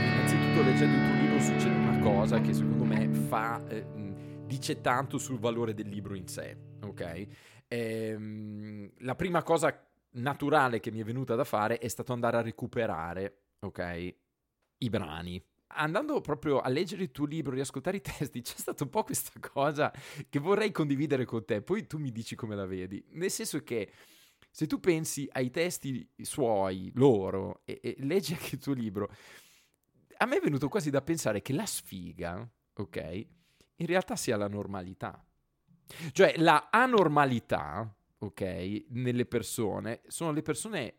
[0.06, 3.86] Innanzitutto leggendo il tuo libro succede una cosa che secondo me fa, eh,
[4.46, 7.28] dice tanto sul valore del libro in sé, ok?
[7.68, 12.42] Ehm, la prima cosa naturale che mi è venuta da fare è stato andare a
[12.42, 14.16] recuperare, ok,
[14.78, 15.44] i brani.
[15.72, 19.40] Andando proprio a leggere il tuo libro, riascoltare i testi, c'è stata un po' questa
[19.40, 19.94] cosa
[20.28, 23.04] che vorrei condividere con te, poi tu mi dici come la vedi.
[23.12, 23.92] Nel senso che
[24.50, 29.12] se tu pensi ai testi suoi, loro, e, e leggi anche il tuo libro,
[30.18, 33.28] a me è venuto quasi da pensare che la sfiga, ok,
[33.76, 35.24] in realtà sia la normalità.
[36.12, 40.94] Cioè la anormalità ok, nelle persone, sono le persone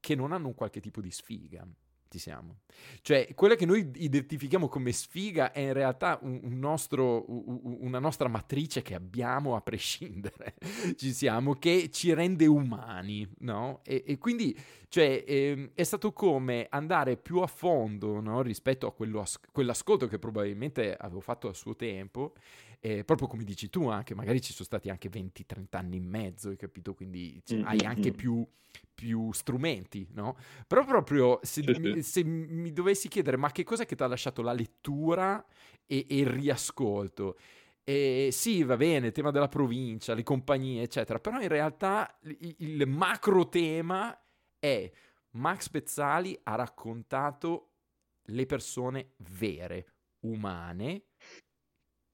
[0.00, 1.66] che non hanno un qualche tipo di sfiga.
[2.12, 2.62] Ci siamo.
[3.02, 8.26] Cioè, quella che noi identifichiamo come sfiga è in realtà un, un nostro, una nostra
[8.26, 10.56] matrice che abbiamo a prescindere.
[10.96, 13.80] Ci siamo, che ci rende umani, no?
[13.84, 18.42] E, e quindi, cioè, eh, è stato come andare più a fondo, no?
[18.42, 22.34] Rispetto a quello, quell'ascolto che probabilmente avevo fatto a suo tempo
[22.82, 26.48] eh, proprio come dici tu anche, magari ci sono stati anche 20-30 anni in mezzo,
[26.48, 26.94] hai capito?
[26.94, 27.66] Quindi mm-hmm.
[27.66, 28.46] hai anche più,
[28.94, 30.36] più, strumenti, no?
[30.66, 34.06] Però proprio se, sì, mi, se, mi, dovessi chiedere ma che cosa che ti ha
[34.06, 35.44] lasciato la lettura
[35.84, 37.38] e, e il riascolto?
[37.84, 42.54] E sì, va bene, il tema della provincia, le compagnie, eccetera, però in realtà il,
[42.58, 44.18] il macro tema
[44.58, 44.90] è
[45.32, 47.72] Max Pezzali ha raccontato
[48.24, 49.86] le persone vere,
[50.20, 51.09] umane,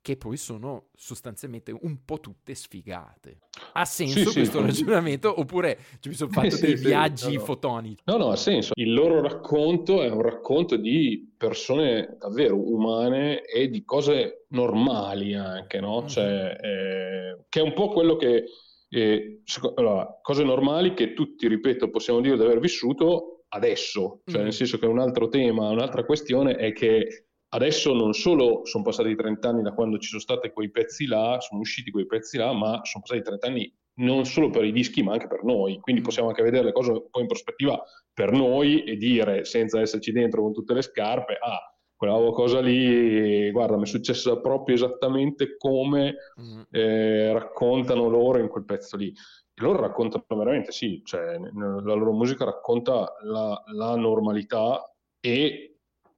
[0.07, 3.39] che poi sono sostanzialmente un po' tutte sfigate.
[3.73, 5.41] Ha senso sì, questo sì, ragionamento?
[5.41, 8.03] Oppure cioè, mi sono fatto sì, dei viaggi no, fotonici?
[8.05, 8.71] No, no, ha senso.
[8.77, 15.81] Il loro racconto è un racconto di persone davvero umane e di cose normali anche,
[15.81, 15.97] no?
[15.99, 16.07] Mm-hmm.
[16.07, 18.45] Cioè, eh, che è un po' quello che...
[18.89, 19.43] Eh,
[19.75, 24.45] allora, cose normali che tutti, ripeto, possiamo dire di aver vissuto adesso, cioè mm.
[24.45, 29.15] nel senso che un altro tema, un'altra questione è che Adesso non solo sono passati
[29.15, 32.53] 30 anni da quando ci sono stati quei pezzi là, sono usciti quei pezzi là,
[32.53, 36.01] ma sono passati 30 anni non solo per i dischi ma anche per noi, quindi
[36.01, 36.05] mm.
[36.05, 37.83] possiamo anche vedere le cose un po' in prospettiva
[38.13, 43.51] per noi e dire senza esserci dentro con tutte le scarpe, ah, quella cosa lì,
[43.51, 46.63] guarda, mi è successa proprio esattamente come mm.
[46.71, 49.09] eh, raccontano loro in quel pezzo lì.
[49.09, 54.83] E loro raccontano veramente, sì, cioè, la loro musica racconta la, la normalità
[55.19, 55.76] e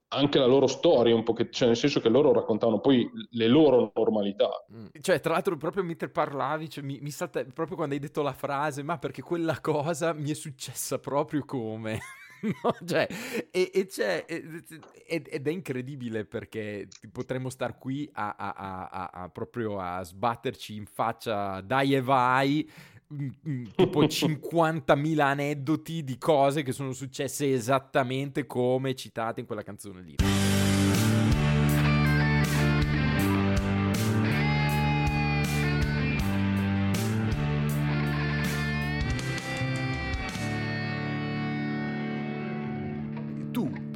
[0.09, 3.93] anche la loro storia, un pochettino, cioè nel senso che loro raccontavano poi le loro
[3.95, 4.49] normalità.
[4.73, 4.87] Mm.
[5.01, 8.33] Cioè, tra l'altro, proprio mentre parlavi, cioè, mi, mi salta proprio quando hai detto la
[8.33, 11.99] frase, ma perché quella cosa mi è successa proprio come.
[12.63, 12.77] no?
[12.87, 13.07] cioè,
[13.51, 19.29] e, e c'è, ed, ed è incredibile perché potremmo star qui a, a, a, a,
[19.29, 22.71] proprio a sbatterci in faccia dai e vai
[23.75, 30.58] tipo 50.000 aneddoti di cose che sono successe esattamente come citate in quella canzone lì.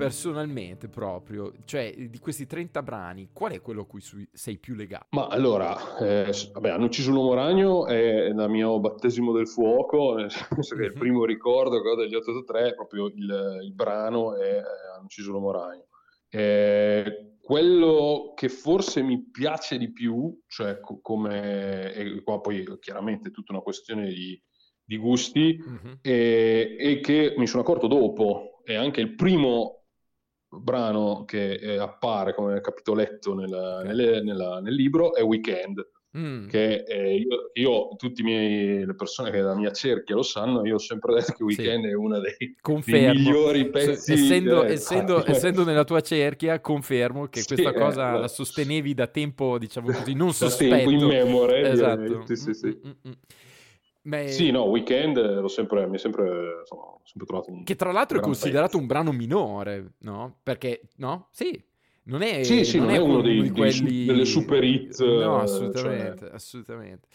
[0.04, 5.06] Personalmente proprio, cioè di questi 30 brani, qual è quello a cui sei più legato?
[5.10, 10.30] Ma allora, eh, vabbè, hanno ucciso l'uomo ragno è il mio battesimo del fuoco, nel
[10.30, 10.98] senso che il mhm.
[10.98, 15.52] primo ricordo che ho degli 883 è proprio il, il brano eh, hanno ucciso l'uomo
[15.52, 15.86] ragno.
[16.28, 23.28] Eh, quello che forse mi piace di più, cioè co- come, e qua poi chiaramente
[23.28, 24.40] è tutta una questione di,
[24.84, 25.94] di gusti, mm-hmm.
[26.00, 29.81] e, e che mi sono accorto dopo, è anche il primo
[30.60, 35.86] brano che eh, appare come capitoletto nel, nelle, nella, nel libro è Weekend.
[36.14, 36.46] Mm.
[36.46, 40.78] Che eh, io, io, tutte le persone che della mia cerchia lo sanno, io ho
[40.78, 41.90] sempre detto che Weekend sì.
[41.90, 42.36] è uno dei,
[42.84, 44.12] dei, migliori pezzi.
[44.12, 48.92] Essendo, eh, essendo, essendo, nella tua cerchia, confermo che sì, questa cosa eh, la sostenevi
[48.92, 50.74] da tempo, diciamo così, non sospetto.
[50.76, 51.70] Da tempo in memoria.
[51.70, 52.26] Esatto.
[52.26, 52.66] Sì, sì, sì.
[52.66, 53.12] Mm, mm, mm.
[54.04, 57.62] Beh, sì, no, Weekend l'ho sempre, mi è sempre, insomma, sempre trovato un...
[57.62, 60.38] Che tra l'altro è considerato un brano minore, no?
[60.42, 61.28] Perché, no?
[61.30, 61.62] Sì,
[62.04, 64.04] non è, sì, sì, non non è uno dei, di quelli...
[64.06, 65.00] delle super hit.
[65.04, 66.34] No, assolutamente, cioè...
[66.34, 67.06] assolutamente.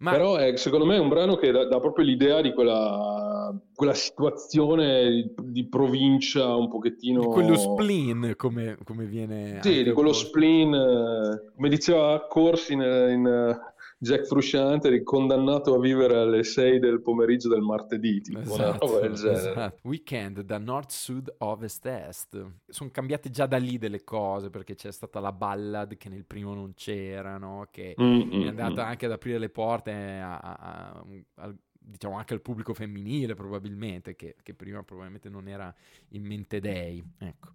[0.00, 0.10] Ma...
[0.10, 3.94] Però è, secondo me è un brano che dà, dà proprio l'idea di quella, quella
[3.94, 7.20] situazione di, di, provincia un pochettino...
[7.20, 9.60] Di quello spleen, come, come viene...
[9.62, 13.58] Sì, di quello spleen, eh, come diceva Corsi in, in
[13.98, 19.00] Jack Frusciante condannato a vivere alle 6 del pomeriggio del martedì, tipo esatto, una roba
[19.00, 19.50] del genere.
[19.50, 19.88] Esatto.
[19.88, 22.46] Weekend da nord, sud, ovest, est.
[22.68, 26.52] Sono cambiate già da lì delle cose perché c'è stata la ballad che nel primo
[26.52, 27.68] non c'era, no?
[27.70, 28.88] che mm, è mm, andata mm.
[28.88, 31.04] anche ad aprire le porte a, a, a,
[31.36, 31.54] a
[31.86, 35.74] diciamo anche al pubblico femminile probabilmente, che, che, prima probabilmente non era
[36.08, 37.02] in mente dei.
[37.18, 37.52] Ecco.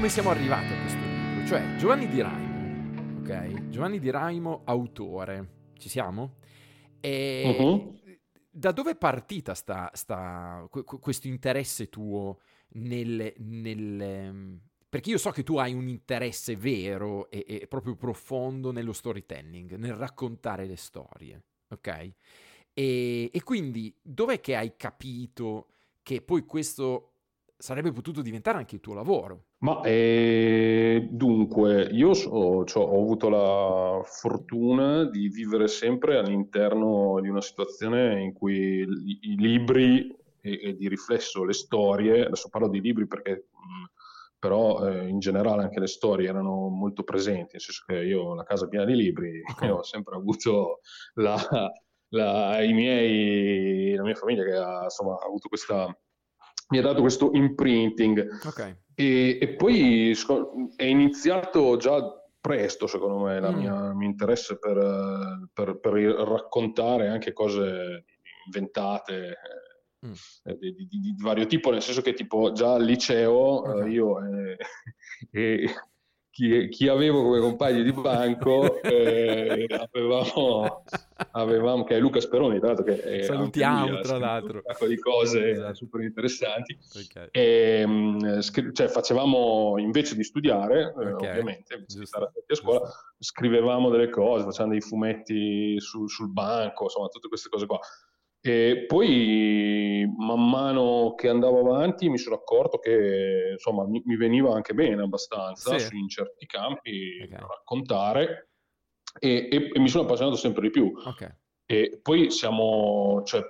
[0.00, 1.46] Come siamo arrivati a questo libro?
[1.46, 3.68] Cioè, Giovanni Di Raimo, ok?
[3.68, 5.72] Giovanni Di Raimo, autore.
[5.76, 6.36] Ci siamo?
[7.00, 7.98] E uh-huh.
[8.48, 12.38] da dove è partita sta, sta, questo interesse tuo
[12.76, 14.58] nel, nel,
[14.88, 19.74] Perché io so che tu hai un interesse vero e, e proprio profondo nello storytelling,
[19.74, 22.12] nel raccontare le storie, ok?
[22.72, 25.66] E, e quindi dov'è che hai capito
[26.02, 27.16] che poi questo
[27.58, 29.48] sarebbe potuto diventare anche il tuo lavoro.
[29.62, 37.28] Ma eh, dunque, io so, cioè, ho avuto la fortuna di vivere sempre all'interno di
[37.28, 42.68] una situazione in cui i, i libri e, e, di riflesso le storie, adesso parlo
[42.68, 43.84] di libri perché mh,
[44.38, 48.34] però eh, in generale anche le storie erano molto presenti, nel senso che io ho
[48.34, 50.80] la casa piena di libri, io ho sempre avuto
[51.16, 51.36] la,
[52.08, 55.94] la, i miei, la mia famiglia che ha, insomma, ha avuto questa
[56.70, 58.40] mi ha dato questo imprinting.
[58.44, 58.76] Okay.
[58.94, 60.16] E, e, poi
[60.76, 62.02] è iniziato già
[62.40, 63.96] presto, secondo me, il mm.
[63.96, 68.04] mio interesse per, per, per, raccontare anche cose
[68.46, 69.36] inventate.
[70.04, 70.12] Mm.
[70.44, 73.86] Eh, di, di, di, vario tipo, nel senso che tipo già al liceo okay.
[73.86, 74.56] eh, io eh,
[76.40, 80.84] chi, chi, avevo come compagni di banco eh, avevamo,
[81.32, 85.50] avevamo, che è Luca Speroni tra l'altro che salutiamo tra l'altro un sacco di cose
[85.50, 85.74] esatto.
[85.74, 87.28] super interessanti okay.
[87.30, 91.28] e, mm, scri- cioè, facevamo invece di studiare eh, okay.
[91.28, 96.84] ovviamente invece di stare a scuola scrivevamo delle cose facevamo dei fumetti su, sul banco
[96.84, 97.78] insomma tutte queste cose qua
[98.42, 104.54] e poi man mano che andavo avanti mi sono accorto che insomma mi, mi veniva
[104.54, 105.94] anche bene abbastanza sì.
[105.96, 107.38] in certi campi okay.
[107.38, 108.50] raccontare
[109.18, 110.92] e, e, e, mi sono appassionato sempre di più.
[111.04, 111.34] Okay.
[111.66, 113.42] E poi siamo, cioè,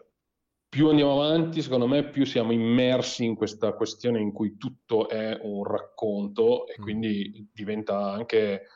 [0.68, 5.38] più andiamo avanti, secondo me, più siamo immersi in questa questione in cui tutto è
[5.42, 6.82] un racconto e mm.
[6.82, 8.66] quindi diventa anche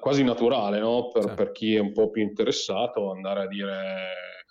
[0.00, 1.08] quasi naturale no?
[1.08, 1.34] per, sì.
[1.34, 4.41] per chi è un po' più interessato andare a dire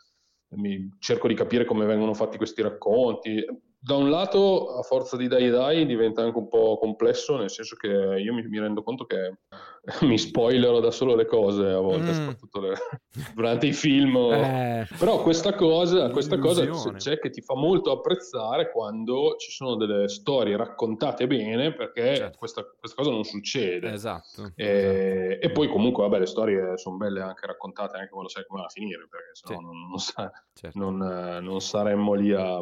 [0.55, 3.45] mi, cerco di capire come vengono fatti questi racconti.
[3.79, 7.75] Da un lato, a forza di dai dai, diventa anche un po' complesso, nel senso
[7.75, 9.37] che io mi, mi rendo conto che
[10.01, 12.13] mi spoilerò da solo le cose a volte, mm.
[12.13, 12.73] soprattutto le,
[13.33, 14.15] durante i film.
[14.15, 19.75] Eh, Però questa cosa, questa cosa c'è che ti fa molto apprezzare quando ci sono
[19.75, 22.37] delle storie raccontate bene, perché certo.
[22.37, 23.91] questa, questa, cosa non succede.
[23.91, 24.51] Esatto.
[24.55, 25.45] E, esatto.
[25.47, 28.67] e, poi comunque, vabbè, le storie sono belle anche raccontate anche quando sai come va
[28.67, 29.65] a finire, perché sennò sì.
[29.65, 30.77] non, non, sa, certo.
[30.77, 30.97] non,
[31.41, 32.59] non saremmo lì a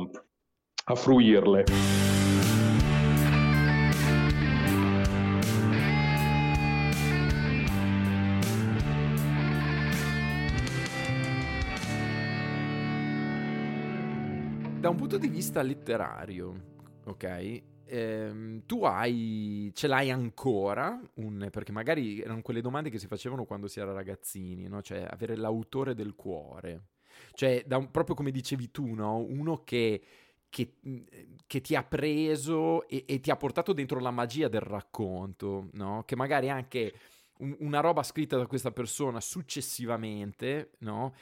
[0.92, 2.29] a fruirle.
[15.10, 16.54] Punto di vista letterario,
[17.06, 17.62] ok?
[17.86, 23.46] Ehm, tu hai, ce l'hai ancora, un, perché magari erano quelle domande che si facevano
[23.46, 24.84] quando si era ragazzini, no?
[24.84, 26.90] cioè avere l'autore del cuore,
[27.34, 29.18] cioè un, proprio come dicevi tu, no?
[29.18, 30.00] uno che
[30.48, 30.76] che,
[31.48, 36.04] che, ti ha preso e, e, ti ha portato dentro la magia del racconto, no?
[36.06, 36.94] Che magari anche
[37.40, 41.14] un, una roba scritta da questa persona successivamente, no?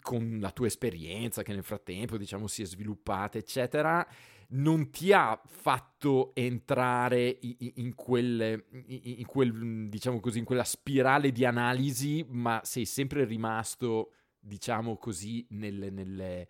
[0.00, 4.06] Con la tua esperienza che nel frattempo diciamo si è sviluppata eccetera
[4.52, 11.44] non ti ha fatto entrare in, quel, in, quel, diciamo così, in quella spirale di
[11.44, 16.48] analisi, ma sei sempre rimasto, diciamo così, nel, nel,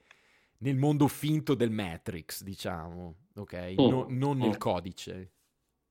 [0.59, 3.75] nel mondo finto del Matrix, diciamo, ok?
[3.79, 3.89] Mm.
[3.89, 4.59] No, non nel mm.
[4.59, 5.33] codice.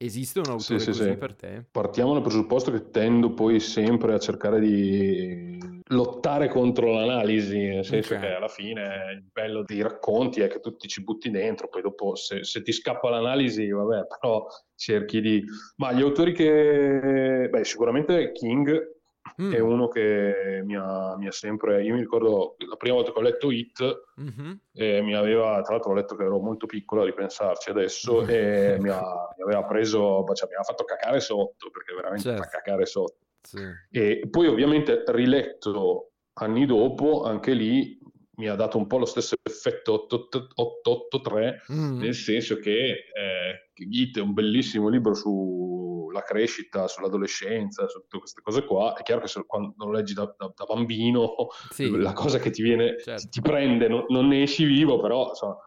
[0.01, 1.65] Esiste un autore sì, così sì, per te?
[1.69, 8.15] Partiamo dal presupposto che tendo poi sempre a cercare di lottare contro l'analisi, nel senso
[8.15, 8.27] okay.
[8.27, 11.81] che alla fine il bello dei racconti è che tu ti ci butti dentro, poi
[11.81, 15.43] dopo se, se ti scappa l'analisi, vabbè, però cerchi di...
[15.77, 17.47] Ma gli autori che...
[17.49, 18.97] Beh, sicuramente King
[19.41, 19.51] mm.
[19.51, 21.83] è uno che mi ha, mi ha, sempre...
[21.83, 24.51] Io mi ricordo la prima volta che ho letto It, mm-hmm.
[24.73, 25.61] e mi aveva...
[25.61, 28.25] Tra l'altro ho letto che ero molto piccolo a ripensarci adesso, mm.
[28.29, 30.23] e mi, ha, mi, aveva preso...
[30.33, 32.43] Cioè, mi ha fatto cacare sotto, perché veramente certo.
[32.43, 33.28] fa cacare sotto.
[33.41, 33.63] Sì.
[33.91, 37.97] E poi ovviamente riletto anni dopo, anche lì
[38.39, 41.99] mi ha dato un po' lo stesso effetto 883, mm.
[41.99, 48.41] nel senso che eh, Git è un bellissimo libro sulla crescita, sull'adolescenza, su tutte queste
[48.41, 48.95] cose qua.
[48.95, 51.35] È chiaro che se, quando lo leggi da, da, da bambino,
[51.69, 51.89] sì.
[51.99, 53.23] la cosa che ti viene, certo.
[53.23, 55.57] ti, ti, prende, non, non, ne esci vivo, però insomma,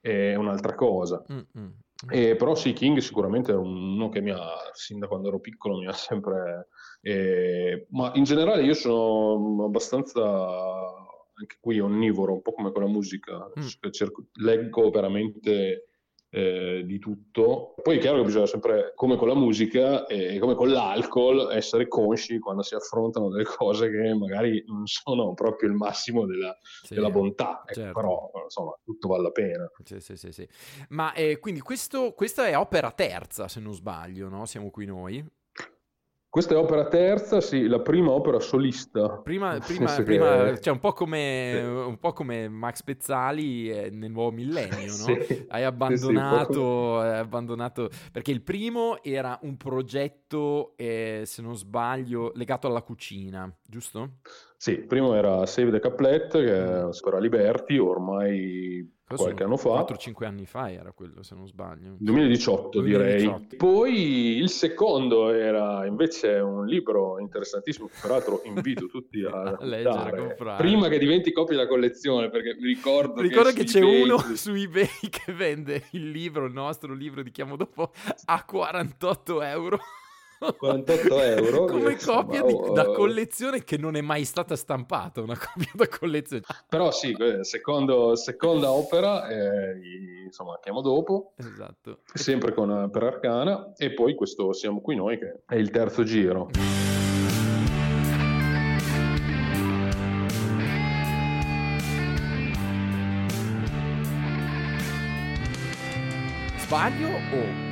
[0.00, 1.24] è un'altra cosa.
[1.32, 1.68] Mm-hmm.
[2.08, 5.78] E, però sì, King sicuramente è uno che mi ha, sin da quando ero piccolo,
[5.78, 6.68] mi ha sempre...
[7.02, 12.88] Eh, ma in generale io sono abbastanza, anche qui, onnivoro, un po' come con la
[12.88, 13.50] musica.
[13.58, 13.90] Mm.
[13.90, 15.90] Cerco, leggo veramente
[16.30, 17.74] eh, di tutto.
[17.82, 21.88] Poi è chiaro che bisogna sempre, come con la musica e come con l'alcol, essere
[21.88, 26.94] consci quando si affrontano delle cose che magari non sono proprio il massimo della, sì,
[26.94, 27.92] della bontà, ecco, certo.
[27.92, 29.70] però insomma tutto vale la pena.
[29.82, 30.48] Sì, sì, sì, sì.
[30.90, 34.46] Ma eh, quindi questo, questa è opera terza, se non sbaglio, no?
[34.46, 35.38] Siamo qui noi.
[36.30, 39.18] Questa è opera terza, sì, la prima opera solista.
[39.18, 41.64] Prima, prima, prima cioè un po' come, sì.
[41.64, 45.22] un po' come Max Pezzali eh, nel nuovo millennio, no?
[45.24, 45.46] Sì.
[45.48, 52.30] Hai abbandonato, sì, hai abbandonato, perché il primo era un progetto, eh, se non sbaglio,
[52.36, 54.18] legato alla cucina, giusto?
[54.56, 59.80] Sì, il primo era Save the Caplet, che è Spera Liberty, ormai qualche anno fa.
[59.80, 61.96] 4-5 anni fa era quello, se non sbaglio.
[61.98, 63.56] 2018, 2018, direi.
[63.56, 70.88] Poi il secondo era invece un libro interessantissimo, peraltro invito tutti a, a leggere, prima
[70.88, 74.02] che diventi copia della collezione, perché ricordo, ricordo che, che c'è eBay...
[74.02, 77.92] uno su eBay che vende il libro, il nostro libro di chiamo dopo,
[78.26, 79.78] a 48 euro.
[80.56, 81.64] 48 euro.
[81.70, 86.42] Come copia di, da collezione che non è mai stata stampata, una copia da collezione.
[86.68, 89.78] Però sì, secondo, seconda opera, eh,
[90.24, 91.32] insomma, chiamo dopo.
[91.36, 92.00] Esatto.
[92.12, 93.72] Sempre con, per Arcana.
[93.76, 96.50] E poi questo Siamo qui noi, che è il terzo giro.
[106.58, 107.69] Sbaglio o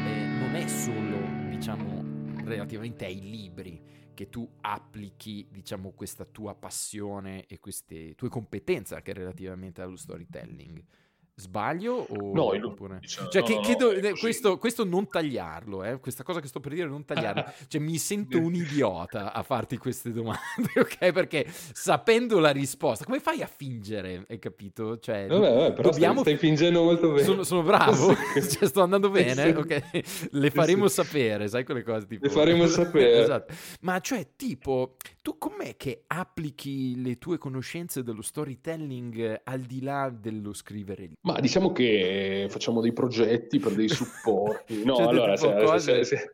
[2.48, 3.80] relativamente ai libri
[4.14, 10.82] che tu applichi, diciamo, questa tua passione e queste tue competenze anche relativamente allo storytelling.
[11.38, 12.04] Sbaglio?
[12.08, 12.32] O...
[12.34, 12.98] No, oppure...
[13.00, 16.00] diciamo, cioè, no, che, no, no, questo, questo, non tagliarlo, eh?
[16.00, 17.44] questa cosa che sto per dire non tagliarlo.
[17.68, 20.40] cioè, mi sento un idiota a farti queste domande,
[20.74, 21.12] ok?
[21.12, 24.24] Perché sapendo la risposta, come fai a fingere?
[24.28, 24.98] Hai capito?
[24.98, 26.22] Cioè, vabbè, vabbè, però dobbiamo...
[26.22, 27.22] stai, stai, fingendo molto bene.
[27.22, 28.16] Sono, sono bravo?
[28.34, 29.50] cioè, sto andando bene?
[29.50, 32.26] Ok, le faremo sapere, sai quelle cose tipo...
[32.26, 33.22] Le faremo sapere.
[33.22, 33.54] esatto.
[33.82, 34.96] Ma cioè, tipo,
[35.28, 41.10] tu com'è che applichi le tue conoscenze dello storytelling al di là dello scrivere?
[41.20, 44.76] Ma diciamo che facciamo dei progetti per dei supporti.
[44.88, 46.04] No, cioè, allora, se, cose...
[46.04, 46.30] se,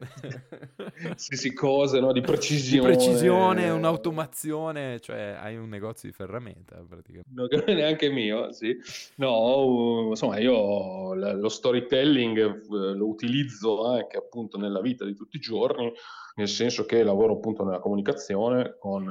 [1.17, 2.91] se, se, cose no, di precisione.
[2.91, 7.31] Di precisione, un'automazione, cioè hai un negozio di ferramenta praticamente.
[7.33, 8.77] Non è neanche mio, sì.
[9.17, 15.41] No, insomma, io lo storytelling eh, lo utilizzo anche appunto nella vita di tutti i
[15.41, 15.93] giorni,
[16.35, 19.11] nel senso che lavoro appunto nella comunicazione con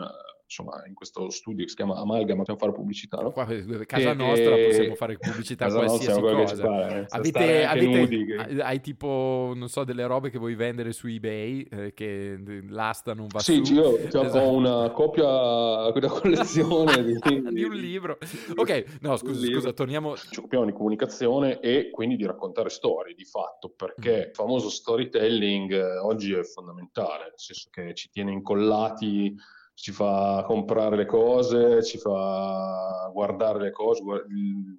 [0.53, 3.31] insomma, in questo studio che si chiama Amalgama, possiamo fare pubblicità, no?
[3.31, 3.45] Qua,
[3.85, 6.63] casa e, nostra possiamo fare pubblicità casa qualsiasi cosa.
[6.63, 7.05] Fare, eh.
[7.09, 8.61] avete, avete che...
[8.61, 12.37] hai tipo, non so, delle robe che vuoi vendere su eBay eh, che
[12.69, 13.63] l'asta non va sì, su.
[13.63, 14.37] Sì, io esatto.
[14.37, 17.19] ho una copia, una collezione di...
[17.51, 17.63] di...
[17.63, 18.17] un libro.
[18.55, 20.15] Ok, no, scusa, scusa, torniamo...
[20.15, 24.21] Ci occupiamo di comunicazione e quindi di raccontare storie, di fatto, perché mm.
[24.29, 29.35] il famoso storytelling eh, oggi è fondamentale, nel senso che ci tiene incollati
[29.73, 34.01] ci fa comprare le cose, ci fa guardare le cose.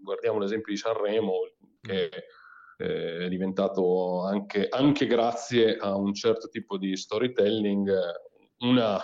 [0.03, 1.33] Guardiamo l'esempio di Sanremo,
[1.81, 2.09] che
[2.77, 7.91] è diventato anche, anche grazie a un certo tipo di storytelling
[8.59, 9.01] una,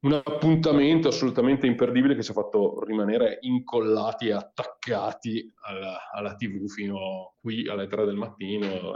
[0.00, 6.66] un appuntamento assolutamente imperdibile che ci ha fatto rimanere incollati e attaccati alla, alla TV
[6.68, 8.94] fino qui alle 3 del mattino.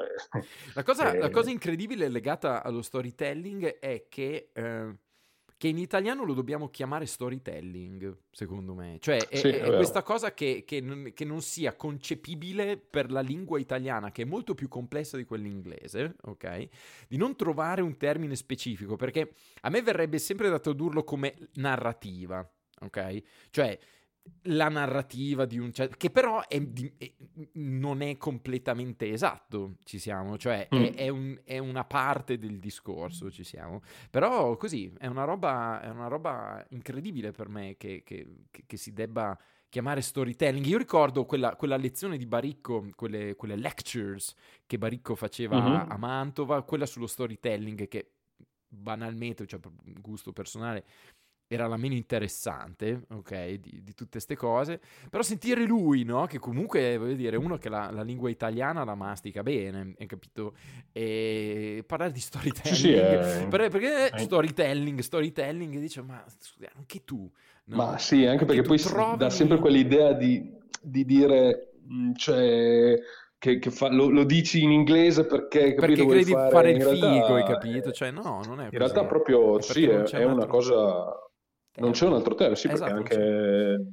[0.75, 1.19] La cosa, e...
[1.19, 4.51] la cosa incredibile legata allo storytelling è che...
[4.53, 4.95] Eh
[5.61, 8.97] che in italiano lo dobbiamo chiamare storytelling, secondo me.
[8.99, 13.11] Cioè, è, sì, è, è questa cosa che, che, non, che, non, sia concepibile per
[13.11, 16.69] la lingua italiana, che è molto più complessa di quella inglese, ok?
[17.09, 22.51] Di non trovare un termine specifico, perché a me verrebbe sempre da tradurlo come narrativa,
[22.81, 23.23] ok?
[23.51, 23.79] Cioè,
[24.45, 25.97] la narrativa di un certo...
[25.97, 26.61] che però è,
[26.99, 27.13] è,
[27.55, 30.83] non è completamente esatto, ci siamo, cioè mm.
[30.83, 35.81] è, è, un, è, una parte del discorso, ci siamo, però così è una roba,
[35.93, 40.65] una roba incredibile per me che, che, che, che, si debba chiamare storytelling.
[40.67, 44.35] Io ricordo quella, quella lezione di Baricco, quelle, quelle, lectures
[44.67, 45.91] che Baricco faceva mm-hmm.
[45.91, 48.13] a Mantova, quella sullo storytelling che
[48.71, 50.85] banalmente, cioè per gusto personale,
[51.53, 54.81] era la meno interessante, ok, di, di tutte queste cose,
[55.11, 58.95] però sentire lui, no, che comunque, voglio dire, uno che la, la lingua italiana la
[58.95, 60.55] mastica bene, hai capito?
[60.93, 63.47] E parlare di storytelling, sì, sì, è...
[63.51, 64.19] perché è...
[64.21, 66.25] storytelling, storytelling, dice, ma
[66.77, 67.29] anche tu...
[67.65, 67.77] No?
[67.77, 69.17] Ma sì, anche, anche perché poi trovi...
[69.17, 72.97] dà sempre quell'idea di, di dire, mm, cioè
[73.39, 76.83] che, che fa, lo, lo, dici in inglese perché, capito, perché credi fare, fare il
[76.83, 77.91] figo, hai capito?
[77.91, 81.29] Cioè, no, non è In realtà proprio è sì, è, è una cosa
[81.77, 83.85] non c'è un altro termine, sì, esatto, perché anche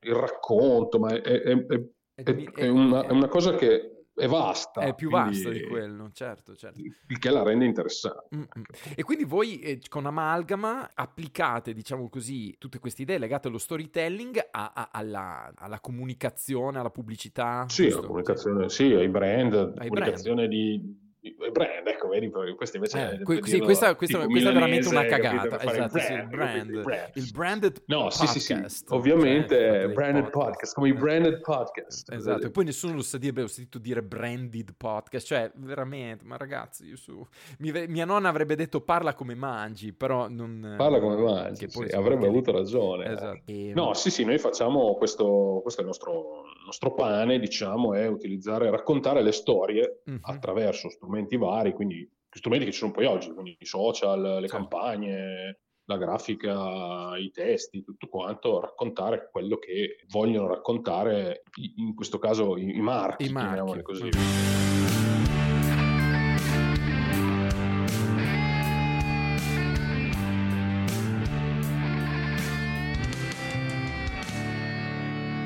[0.00, 1.66] il racconto, ma è, è,
[2.14, 2.24] è,
[2.54, 4.80] è una, una, cosa che è vasta.
[4.80, 6.80] È più vasta di quello, certo, certo.
[6.80, 8.34] Il che la rende interessante.
[8.34, 8.64] Mm-hmm.
[8.94, 14.48] E quindi voi eh, con Amalgama applicate, diciamo così, tutte queste idee legate allo storytelling
[14.50, 17.66] a, a, alla, alla, comunicazione, alla pubblicità?
[17.68, 20.50] Sì, alla comunicazione, sì, ai brand, ai comunicazione brand.
[20.50, 21.04] di
[21.52, 25.60] brand, ecco, vedi, questo invece eh, que- sì, questa, questa, questa è veramente una cagata.
[25.60, 27.10] Esatto, brand, sì, il brand, brand.
[27.14, 28.26] Il branded no, podcast.
[28.26, 28.84] Sì, sì, sì.
[28.88, 30.44] Ovviamente, cioè, branded podcast.
[30.46, 32.12] podcast, come i branded podcast.
[32.12, 36.24] Esatto, e poi nessuno lo sa dire, beh, ho sentito dire branded podcast, cioè veramente,
[36.24, 37.26] ma ragazzi, io su...
[37.58, 40.74] Mi, mia nonna avrebbe detto parla come mangi, però non...
[40.76, 43.12] Parla come mangi, sì, avrebbe avuto ragione.
[43.12, 43.42] Esatto.
[43.46, 43.72] E...
[43.74, 48.70] No, sì, sì, noi facciamo questo, questo è il nostro, nostro pane, diciamo, è utilizzare,
[48.70, 50.18] raccontare le storie mm-hmm.
[50.22, 54.40] attraverso strumenti strumenti vari, quindi strumenti che ci sono poi oggi, quindi i social, le
[54.40, 54.56] certo.
[54.56, 61.44] campagne, la grafica, i testi, tutto quanto, raccontare quello che vogliono raccontare,
[61.76, 63.82] in questo caso i, marchi, I marchi.
[63.82, 64.10] così.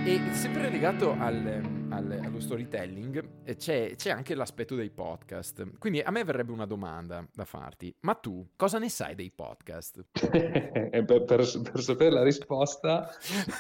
[0.02, 5.78] E sempre legato al al, allo storytelling c'è, c'è, anche l'aspetto dei podcast.
[5.78, 7.94] Quindi a me verrebbe una domanda da farti.
[8.00, 10.04] Ma tu cosa ne sai dei podcast?
[10.12, 13.10] per, per, per, sapere la risposta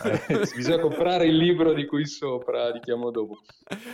[0.04, 3.38] eh, bisogna comprare il libro di cui sopra, di chiamo dopo.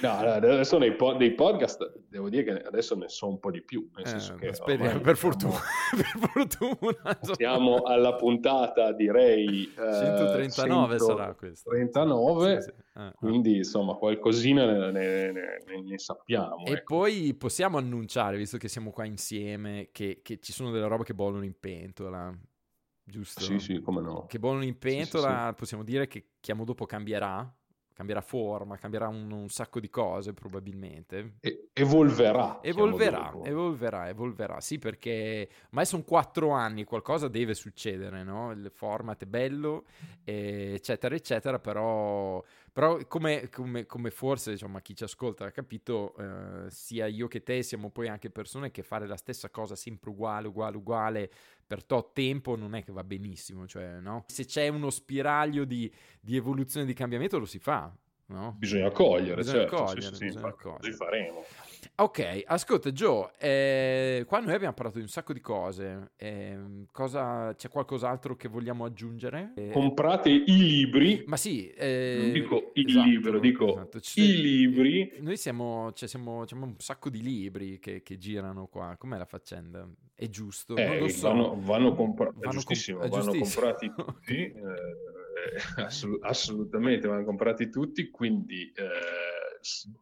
[0.03, 3.63] No, adesso nei po- dei podcast devo dire che adesso ne so un po' di
[3.63, 3.89] più.
[3.97, 5.59] Nel senso eh, che speriamo, per, fortuna,
[5.91, 7.19] per fortuna.
[7.33, 9.73] Siamo alla puntata, direi...
[9.77, 11.71] Eh, 139 sarà questo.
[11.71, 12.85] 39, sì, sì.
[12.97, 16.65] Eh, quindi insomma qualcosina ne, ne, ne, ne sappiamo.
[16.65, 16.97] E ecco.
[16.97, 21.15] poi possiamo annunciare, visto che siamo qua insieme, che, che, ci sono delle robe che
[21.15, 22.35] bollono in pentola.
[23.05, 23.41] Giusto?
[23.41, 24.25] Sì, sì, come no.
[24.27, 27.55] Che bollono in pentola, sì, sì, possiamo dire che Chiamo Dopo cambierà
[27.97, 31.37] cambierà forma, cambierà un, un, sacco di cose probabilmente.
[31.41, 32.59] E, evolverà.
[32.61, 38.53] Evolverà, evolverà, evolverà, sì perché ormai sono quattro anni, qualcosa deve succedere, no?
[38.53, 39.87] Il format è bello,
[40.25, 42.45] eccetera, eccetera, però,
[42.77, 47.43] però come, come, come, forse diciamo, chi ci ascolta ha capito, eh, sia io che
[47.43, 51.31] te siamo poi anche persone che fare la stessa cosa sempre uguale, uguale, uguale
[51.67, 54.25] per tot tempo non è che va benissimo, cioè, no?
[54.27, 57.91] Se c'è uno spiraglio di, di evoluzione, di cambiamento, lo si fa,
[58.27, 58.57] no?
[58.59, 60.93] Bisogna cogliere, bisogna certo, cogliere, sì, sì, bisogna sì, cogliere.
[60.93, 61.45] Faremo.
[61.97, 66.59] Ok, ascolta Joe, eh, qua noi abbiamo parlato di un sacco di cose, eh,
[66.93, 69.53] cosa, c'è qualcos'altro che vogliamo aggiungere?
[69.57, 71.25] Eh, Comprate i libri.
[71.27, 74.01] Ma sì, eh, non dico il esatto, libro, dico esatto.
[74.17, 75.13] i libri.
[75.21, 79.89] Noi siamo, cioè siamo, un sacco di libri che, che, girano qua, com'è la faccenda?
[80.15, 80.75] È giusto?
[80.75, 81.29] lo so.
[81.29, 88.11] Vanno, vanno, compra- vanno, giustissimo, comp- vanno comprati tutti, eh, assolut- assolutamente vanno comprati tutti,
[88.11, 88.71] quindi...
[88.75, 89.36] Eh,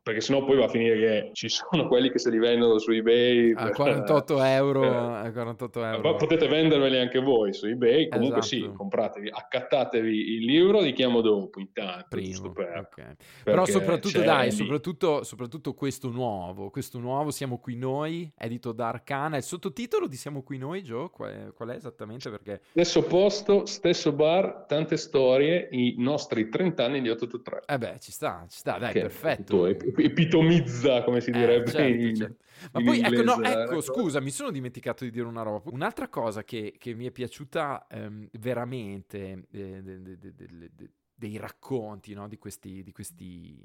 [0.03, 2.91] perché sennò poi va a finire che ci sono quelli che se li vendono su
[2.91, 6.15] eBay a 48 euro, eh, 48 euro.
[6.17, 8.57] potete venderveli anche voi su eBay comunque esatto.
[8.63, 13.15] sì compratevi accattatevi il libro di chiamo dopo intanto Primo, per, okay.
[13.43, 19.37] però soprattutto dai soprattutto, soprattutto, questo nuovo questo nuovo siamo qui noi edito da Arcana
[19.37, 23.67] il sottotitolo di siamo qui noi Joe qual è, qual è esattamente perché stesso posto
[23.67, 28.59] stesso bar tante storie i nostri 30 anni di 883 eh beh ci sta ci
[28.59, 32.43] sta dai che perfetto epitomizza come si eh, direbbe certo, in, certo.
[32.73, 35.71] Ma poi ecco, no, ecco, scusa, mi sono dimenticato di dire una roba.
[35.73, 42.15] Un'altra cosa che, che mi è piaciuta ehm, veramente eh, de, de, de, dei racconti
[42.15, 42.29] no?
[42.29, 43.63] di, questi, di questi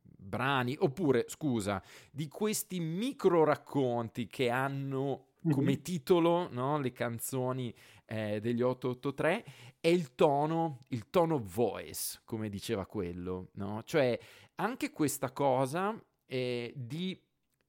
[0.00, 5.82] brani, oppure, scusa, di questi micro racconti che hanno come mm-hmm.
[5.82, 6.78] titolo no?
[6.78, 7.72] le canzoni
[8.06, 9.44] eh, degli 883
[9.80, 13.82] è il tono, il tono voice, come diceva quello, no?
[13.84, 14.18] Cioè,
[14.56, 17.20] anche questa cosa eh, di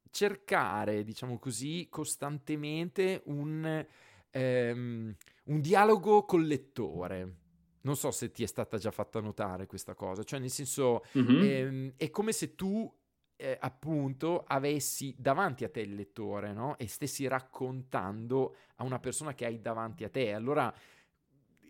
[0.10, 3.86] cercare, diciamo così, costantemente un,
[4.32, 7.36] ehm, un dialogo col lettore.
[7.82, 11.44] Non so se ti è stata già fatta notare questa cosa, cioè nel senso mm-hmm.
[11.44, 12.92] ehm, è come se tu
[13.38, 16.78] eh, appunto avessi davanti a te il lettore, no?
[16.78, 20.34] E stessi raccontando a una persona che hai davanti a te.
[20.34, 20.74] Allora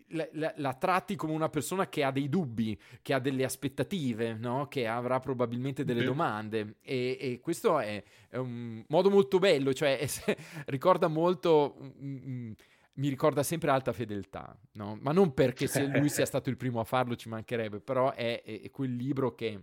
[0.08, 4.34] la, la, la, tratti come una persona che ha dei dubbi, che ha delle aspettative,
[4.34, 4.68] no?
[4.68, 6.76] che avrà probabilmente delle domande.
[6.82, 10.36] E, e questo è, è, un modo molto bello, cioè è,
[10.66, 11.76] ricorda molto.
[12.02, 12.52] Mm,
[12.98, 14.98] mi ricorda sempre alta fedeltà, no?
[15.00, 18.42] ma non perché se lui sia stato il primo a farlo ci mancherebbe, però è,
[18.42, 19.62] è quel libro che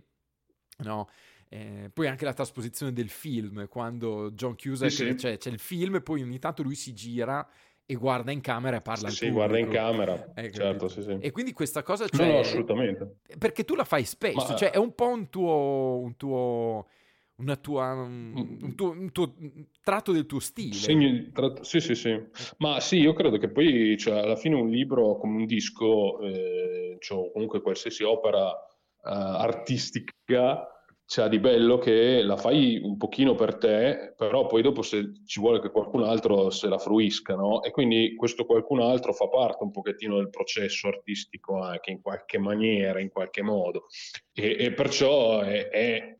[0.78, 1.06] no,
[1.48, 5.18] eh, poi anche la trasposizione del film, quando John Cusack, sì, sì.
[5.18, 7.46] Cioè, c'è il film e poi ogni tanto lui si gira
[7.86, 11.16] e guarda in camera e parla sì, sì, guarda in camera, eh, certo, sì, sì.
[11.20, 12.06] E quindi questa cosa...
[12.08, 13.18] Cioè, no, no, assolutamente.
[13.38, 14.56] Perché tu la fai spesso, Ma...
[14.56, 16.00] cioè è un po' un tuo...
[16.02, 16.86] Un tuo
[17.36, 19.34] una tua, un, tuo, un tuo
[19.82, 20.72] tratto del tuo stile.
[20.72, 22.18] Segni, tra, sì, sì, sì.
[22.58, 26.96] Ma sì, io credo che poi cioè, alla fine un libro come un disco, eh,
[26.98, 30.75] cioè, comunque qualsiasi opera eh, artistica,
[31.06, 35.38] c'ha di bello che la fai un pochino per te, però poi dopo se ci
[35.38, 37.62] vuole che qualcun altro se la fruisca, no?
[37.62, 42.38] E quindi questo qualcun altro fa parte un pochettino del processo artistico anche in qualche
[42.38, 43.86] maniera, in qualche modo.
[44.32, 46.18] E, e perciò è, è,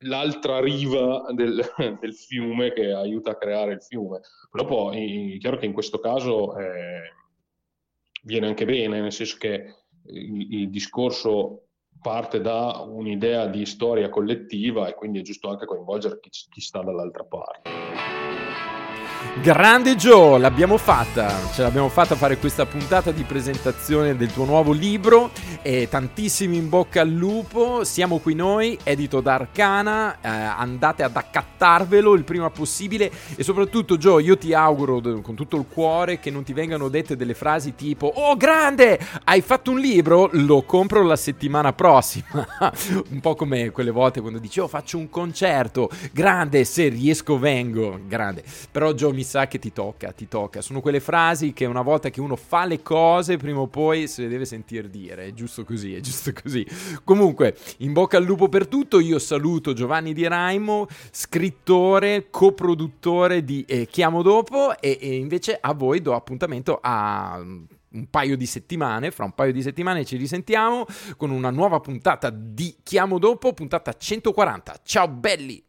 [0.00, 1.64] l'altra riva del,
[1.98, 4.20] del, fiume che aiuta a creare il fiume.
[4.52, 7.14] Dopo è chiaro che in questo caso eh,
[8.24, 9.74] viene anche bene, nel senso che
[10.04, 11.67] il, il discorso
[12.00, 16.82] parte da un'idea di storia collettiva e quindi è giusto anche coinvolgere chi, chi sta
[16.82, 17.97] dall'altra parte.
[19.42, 24.72] Grande Joe, l'abbiamo fatta, ce l'abbiamo fatta fare questa puntata di presentazione del tuo nuovo
[24.72, 25.30] libro.
[25.62, 31.16] E tantissimi in bocca al lupo, siamo qui noi, edito da Arcana, eh, andate ad
[31.16, 33.10] accattarvelo il prima possibile.
[33.36, 37.16] E soprattutto Joe io ti auguro con tutto il cuore che non ti vengano dette
[37.16, 42.46] delle frasi tipo oh grande, hai fatto un libro, lo compro la settimana prossima,
[43.10, 48.00] un po' come quelle volte quando dici oh faccio un concerto, grande, se riesco vengo,
[48.06, 50.60] grande, però Joe mi sa che ti tocca, ti tocca.
[50.60, 54.22] Sono quelle frasi che una volta che uno fa le cose, prima o poi se
[54.22, 55.26] le deve sentir dire.
[55.26, 56.64] È giusto così, è giusto così.
[57.02, 59.00] Comunque, in bocca al lupo per tutto.
[59.00, 64.78] Io saluto Giovanni Di Raimo, scrittore, coproduttore di eh, Chiamo Dopo.
[64.78, 69.50] E, e invece a voi do appuntamento a un paio di settimane, fra un paio
[69.50, 74.76] di settimane ci risentiamo con una nuova puntata di Chiamo Dopo, puntata 140.
[74.84, 75.64] Ciao belli!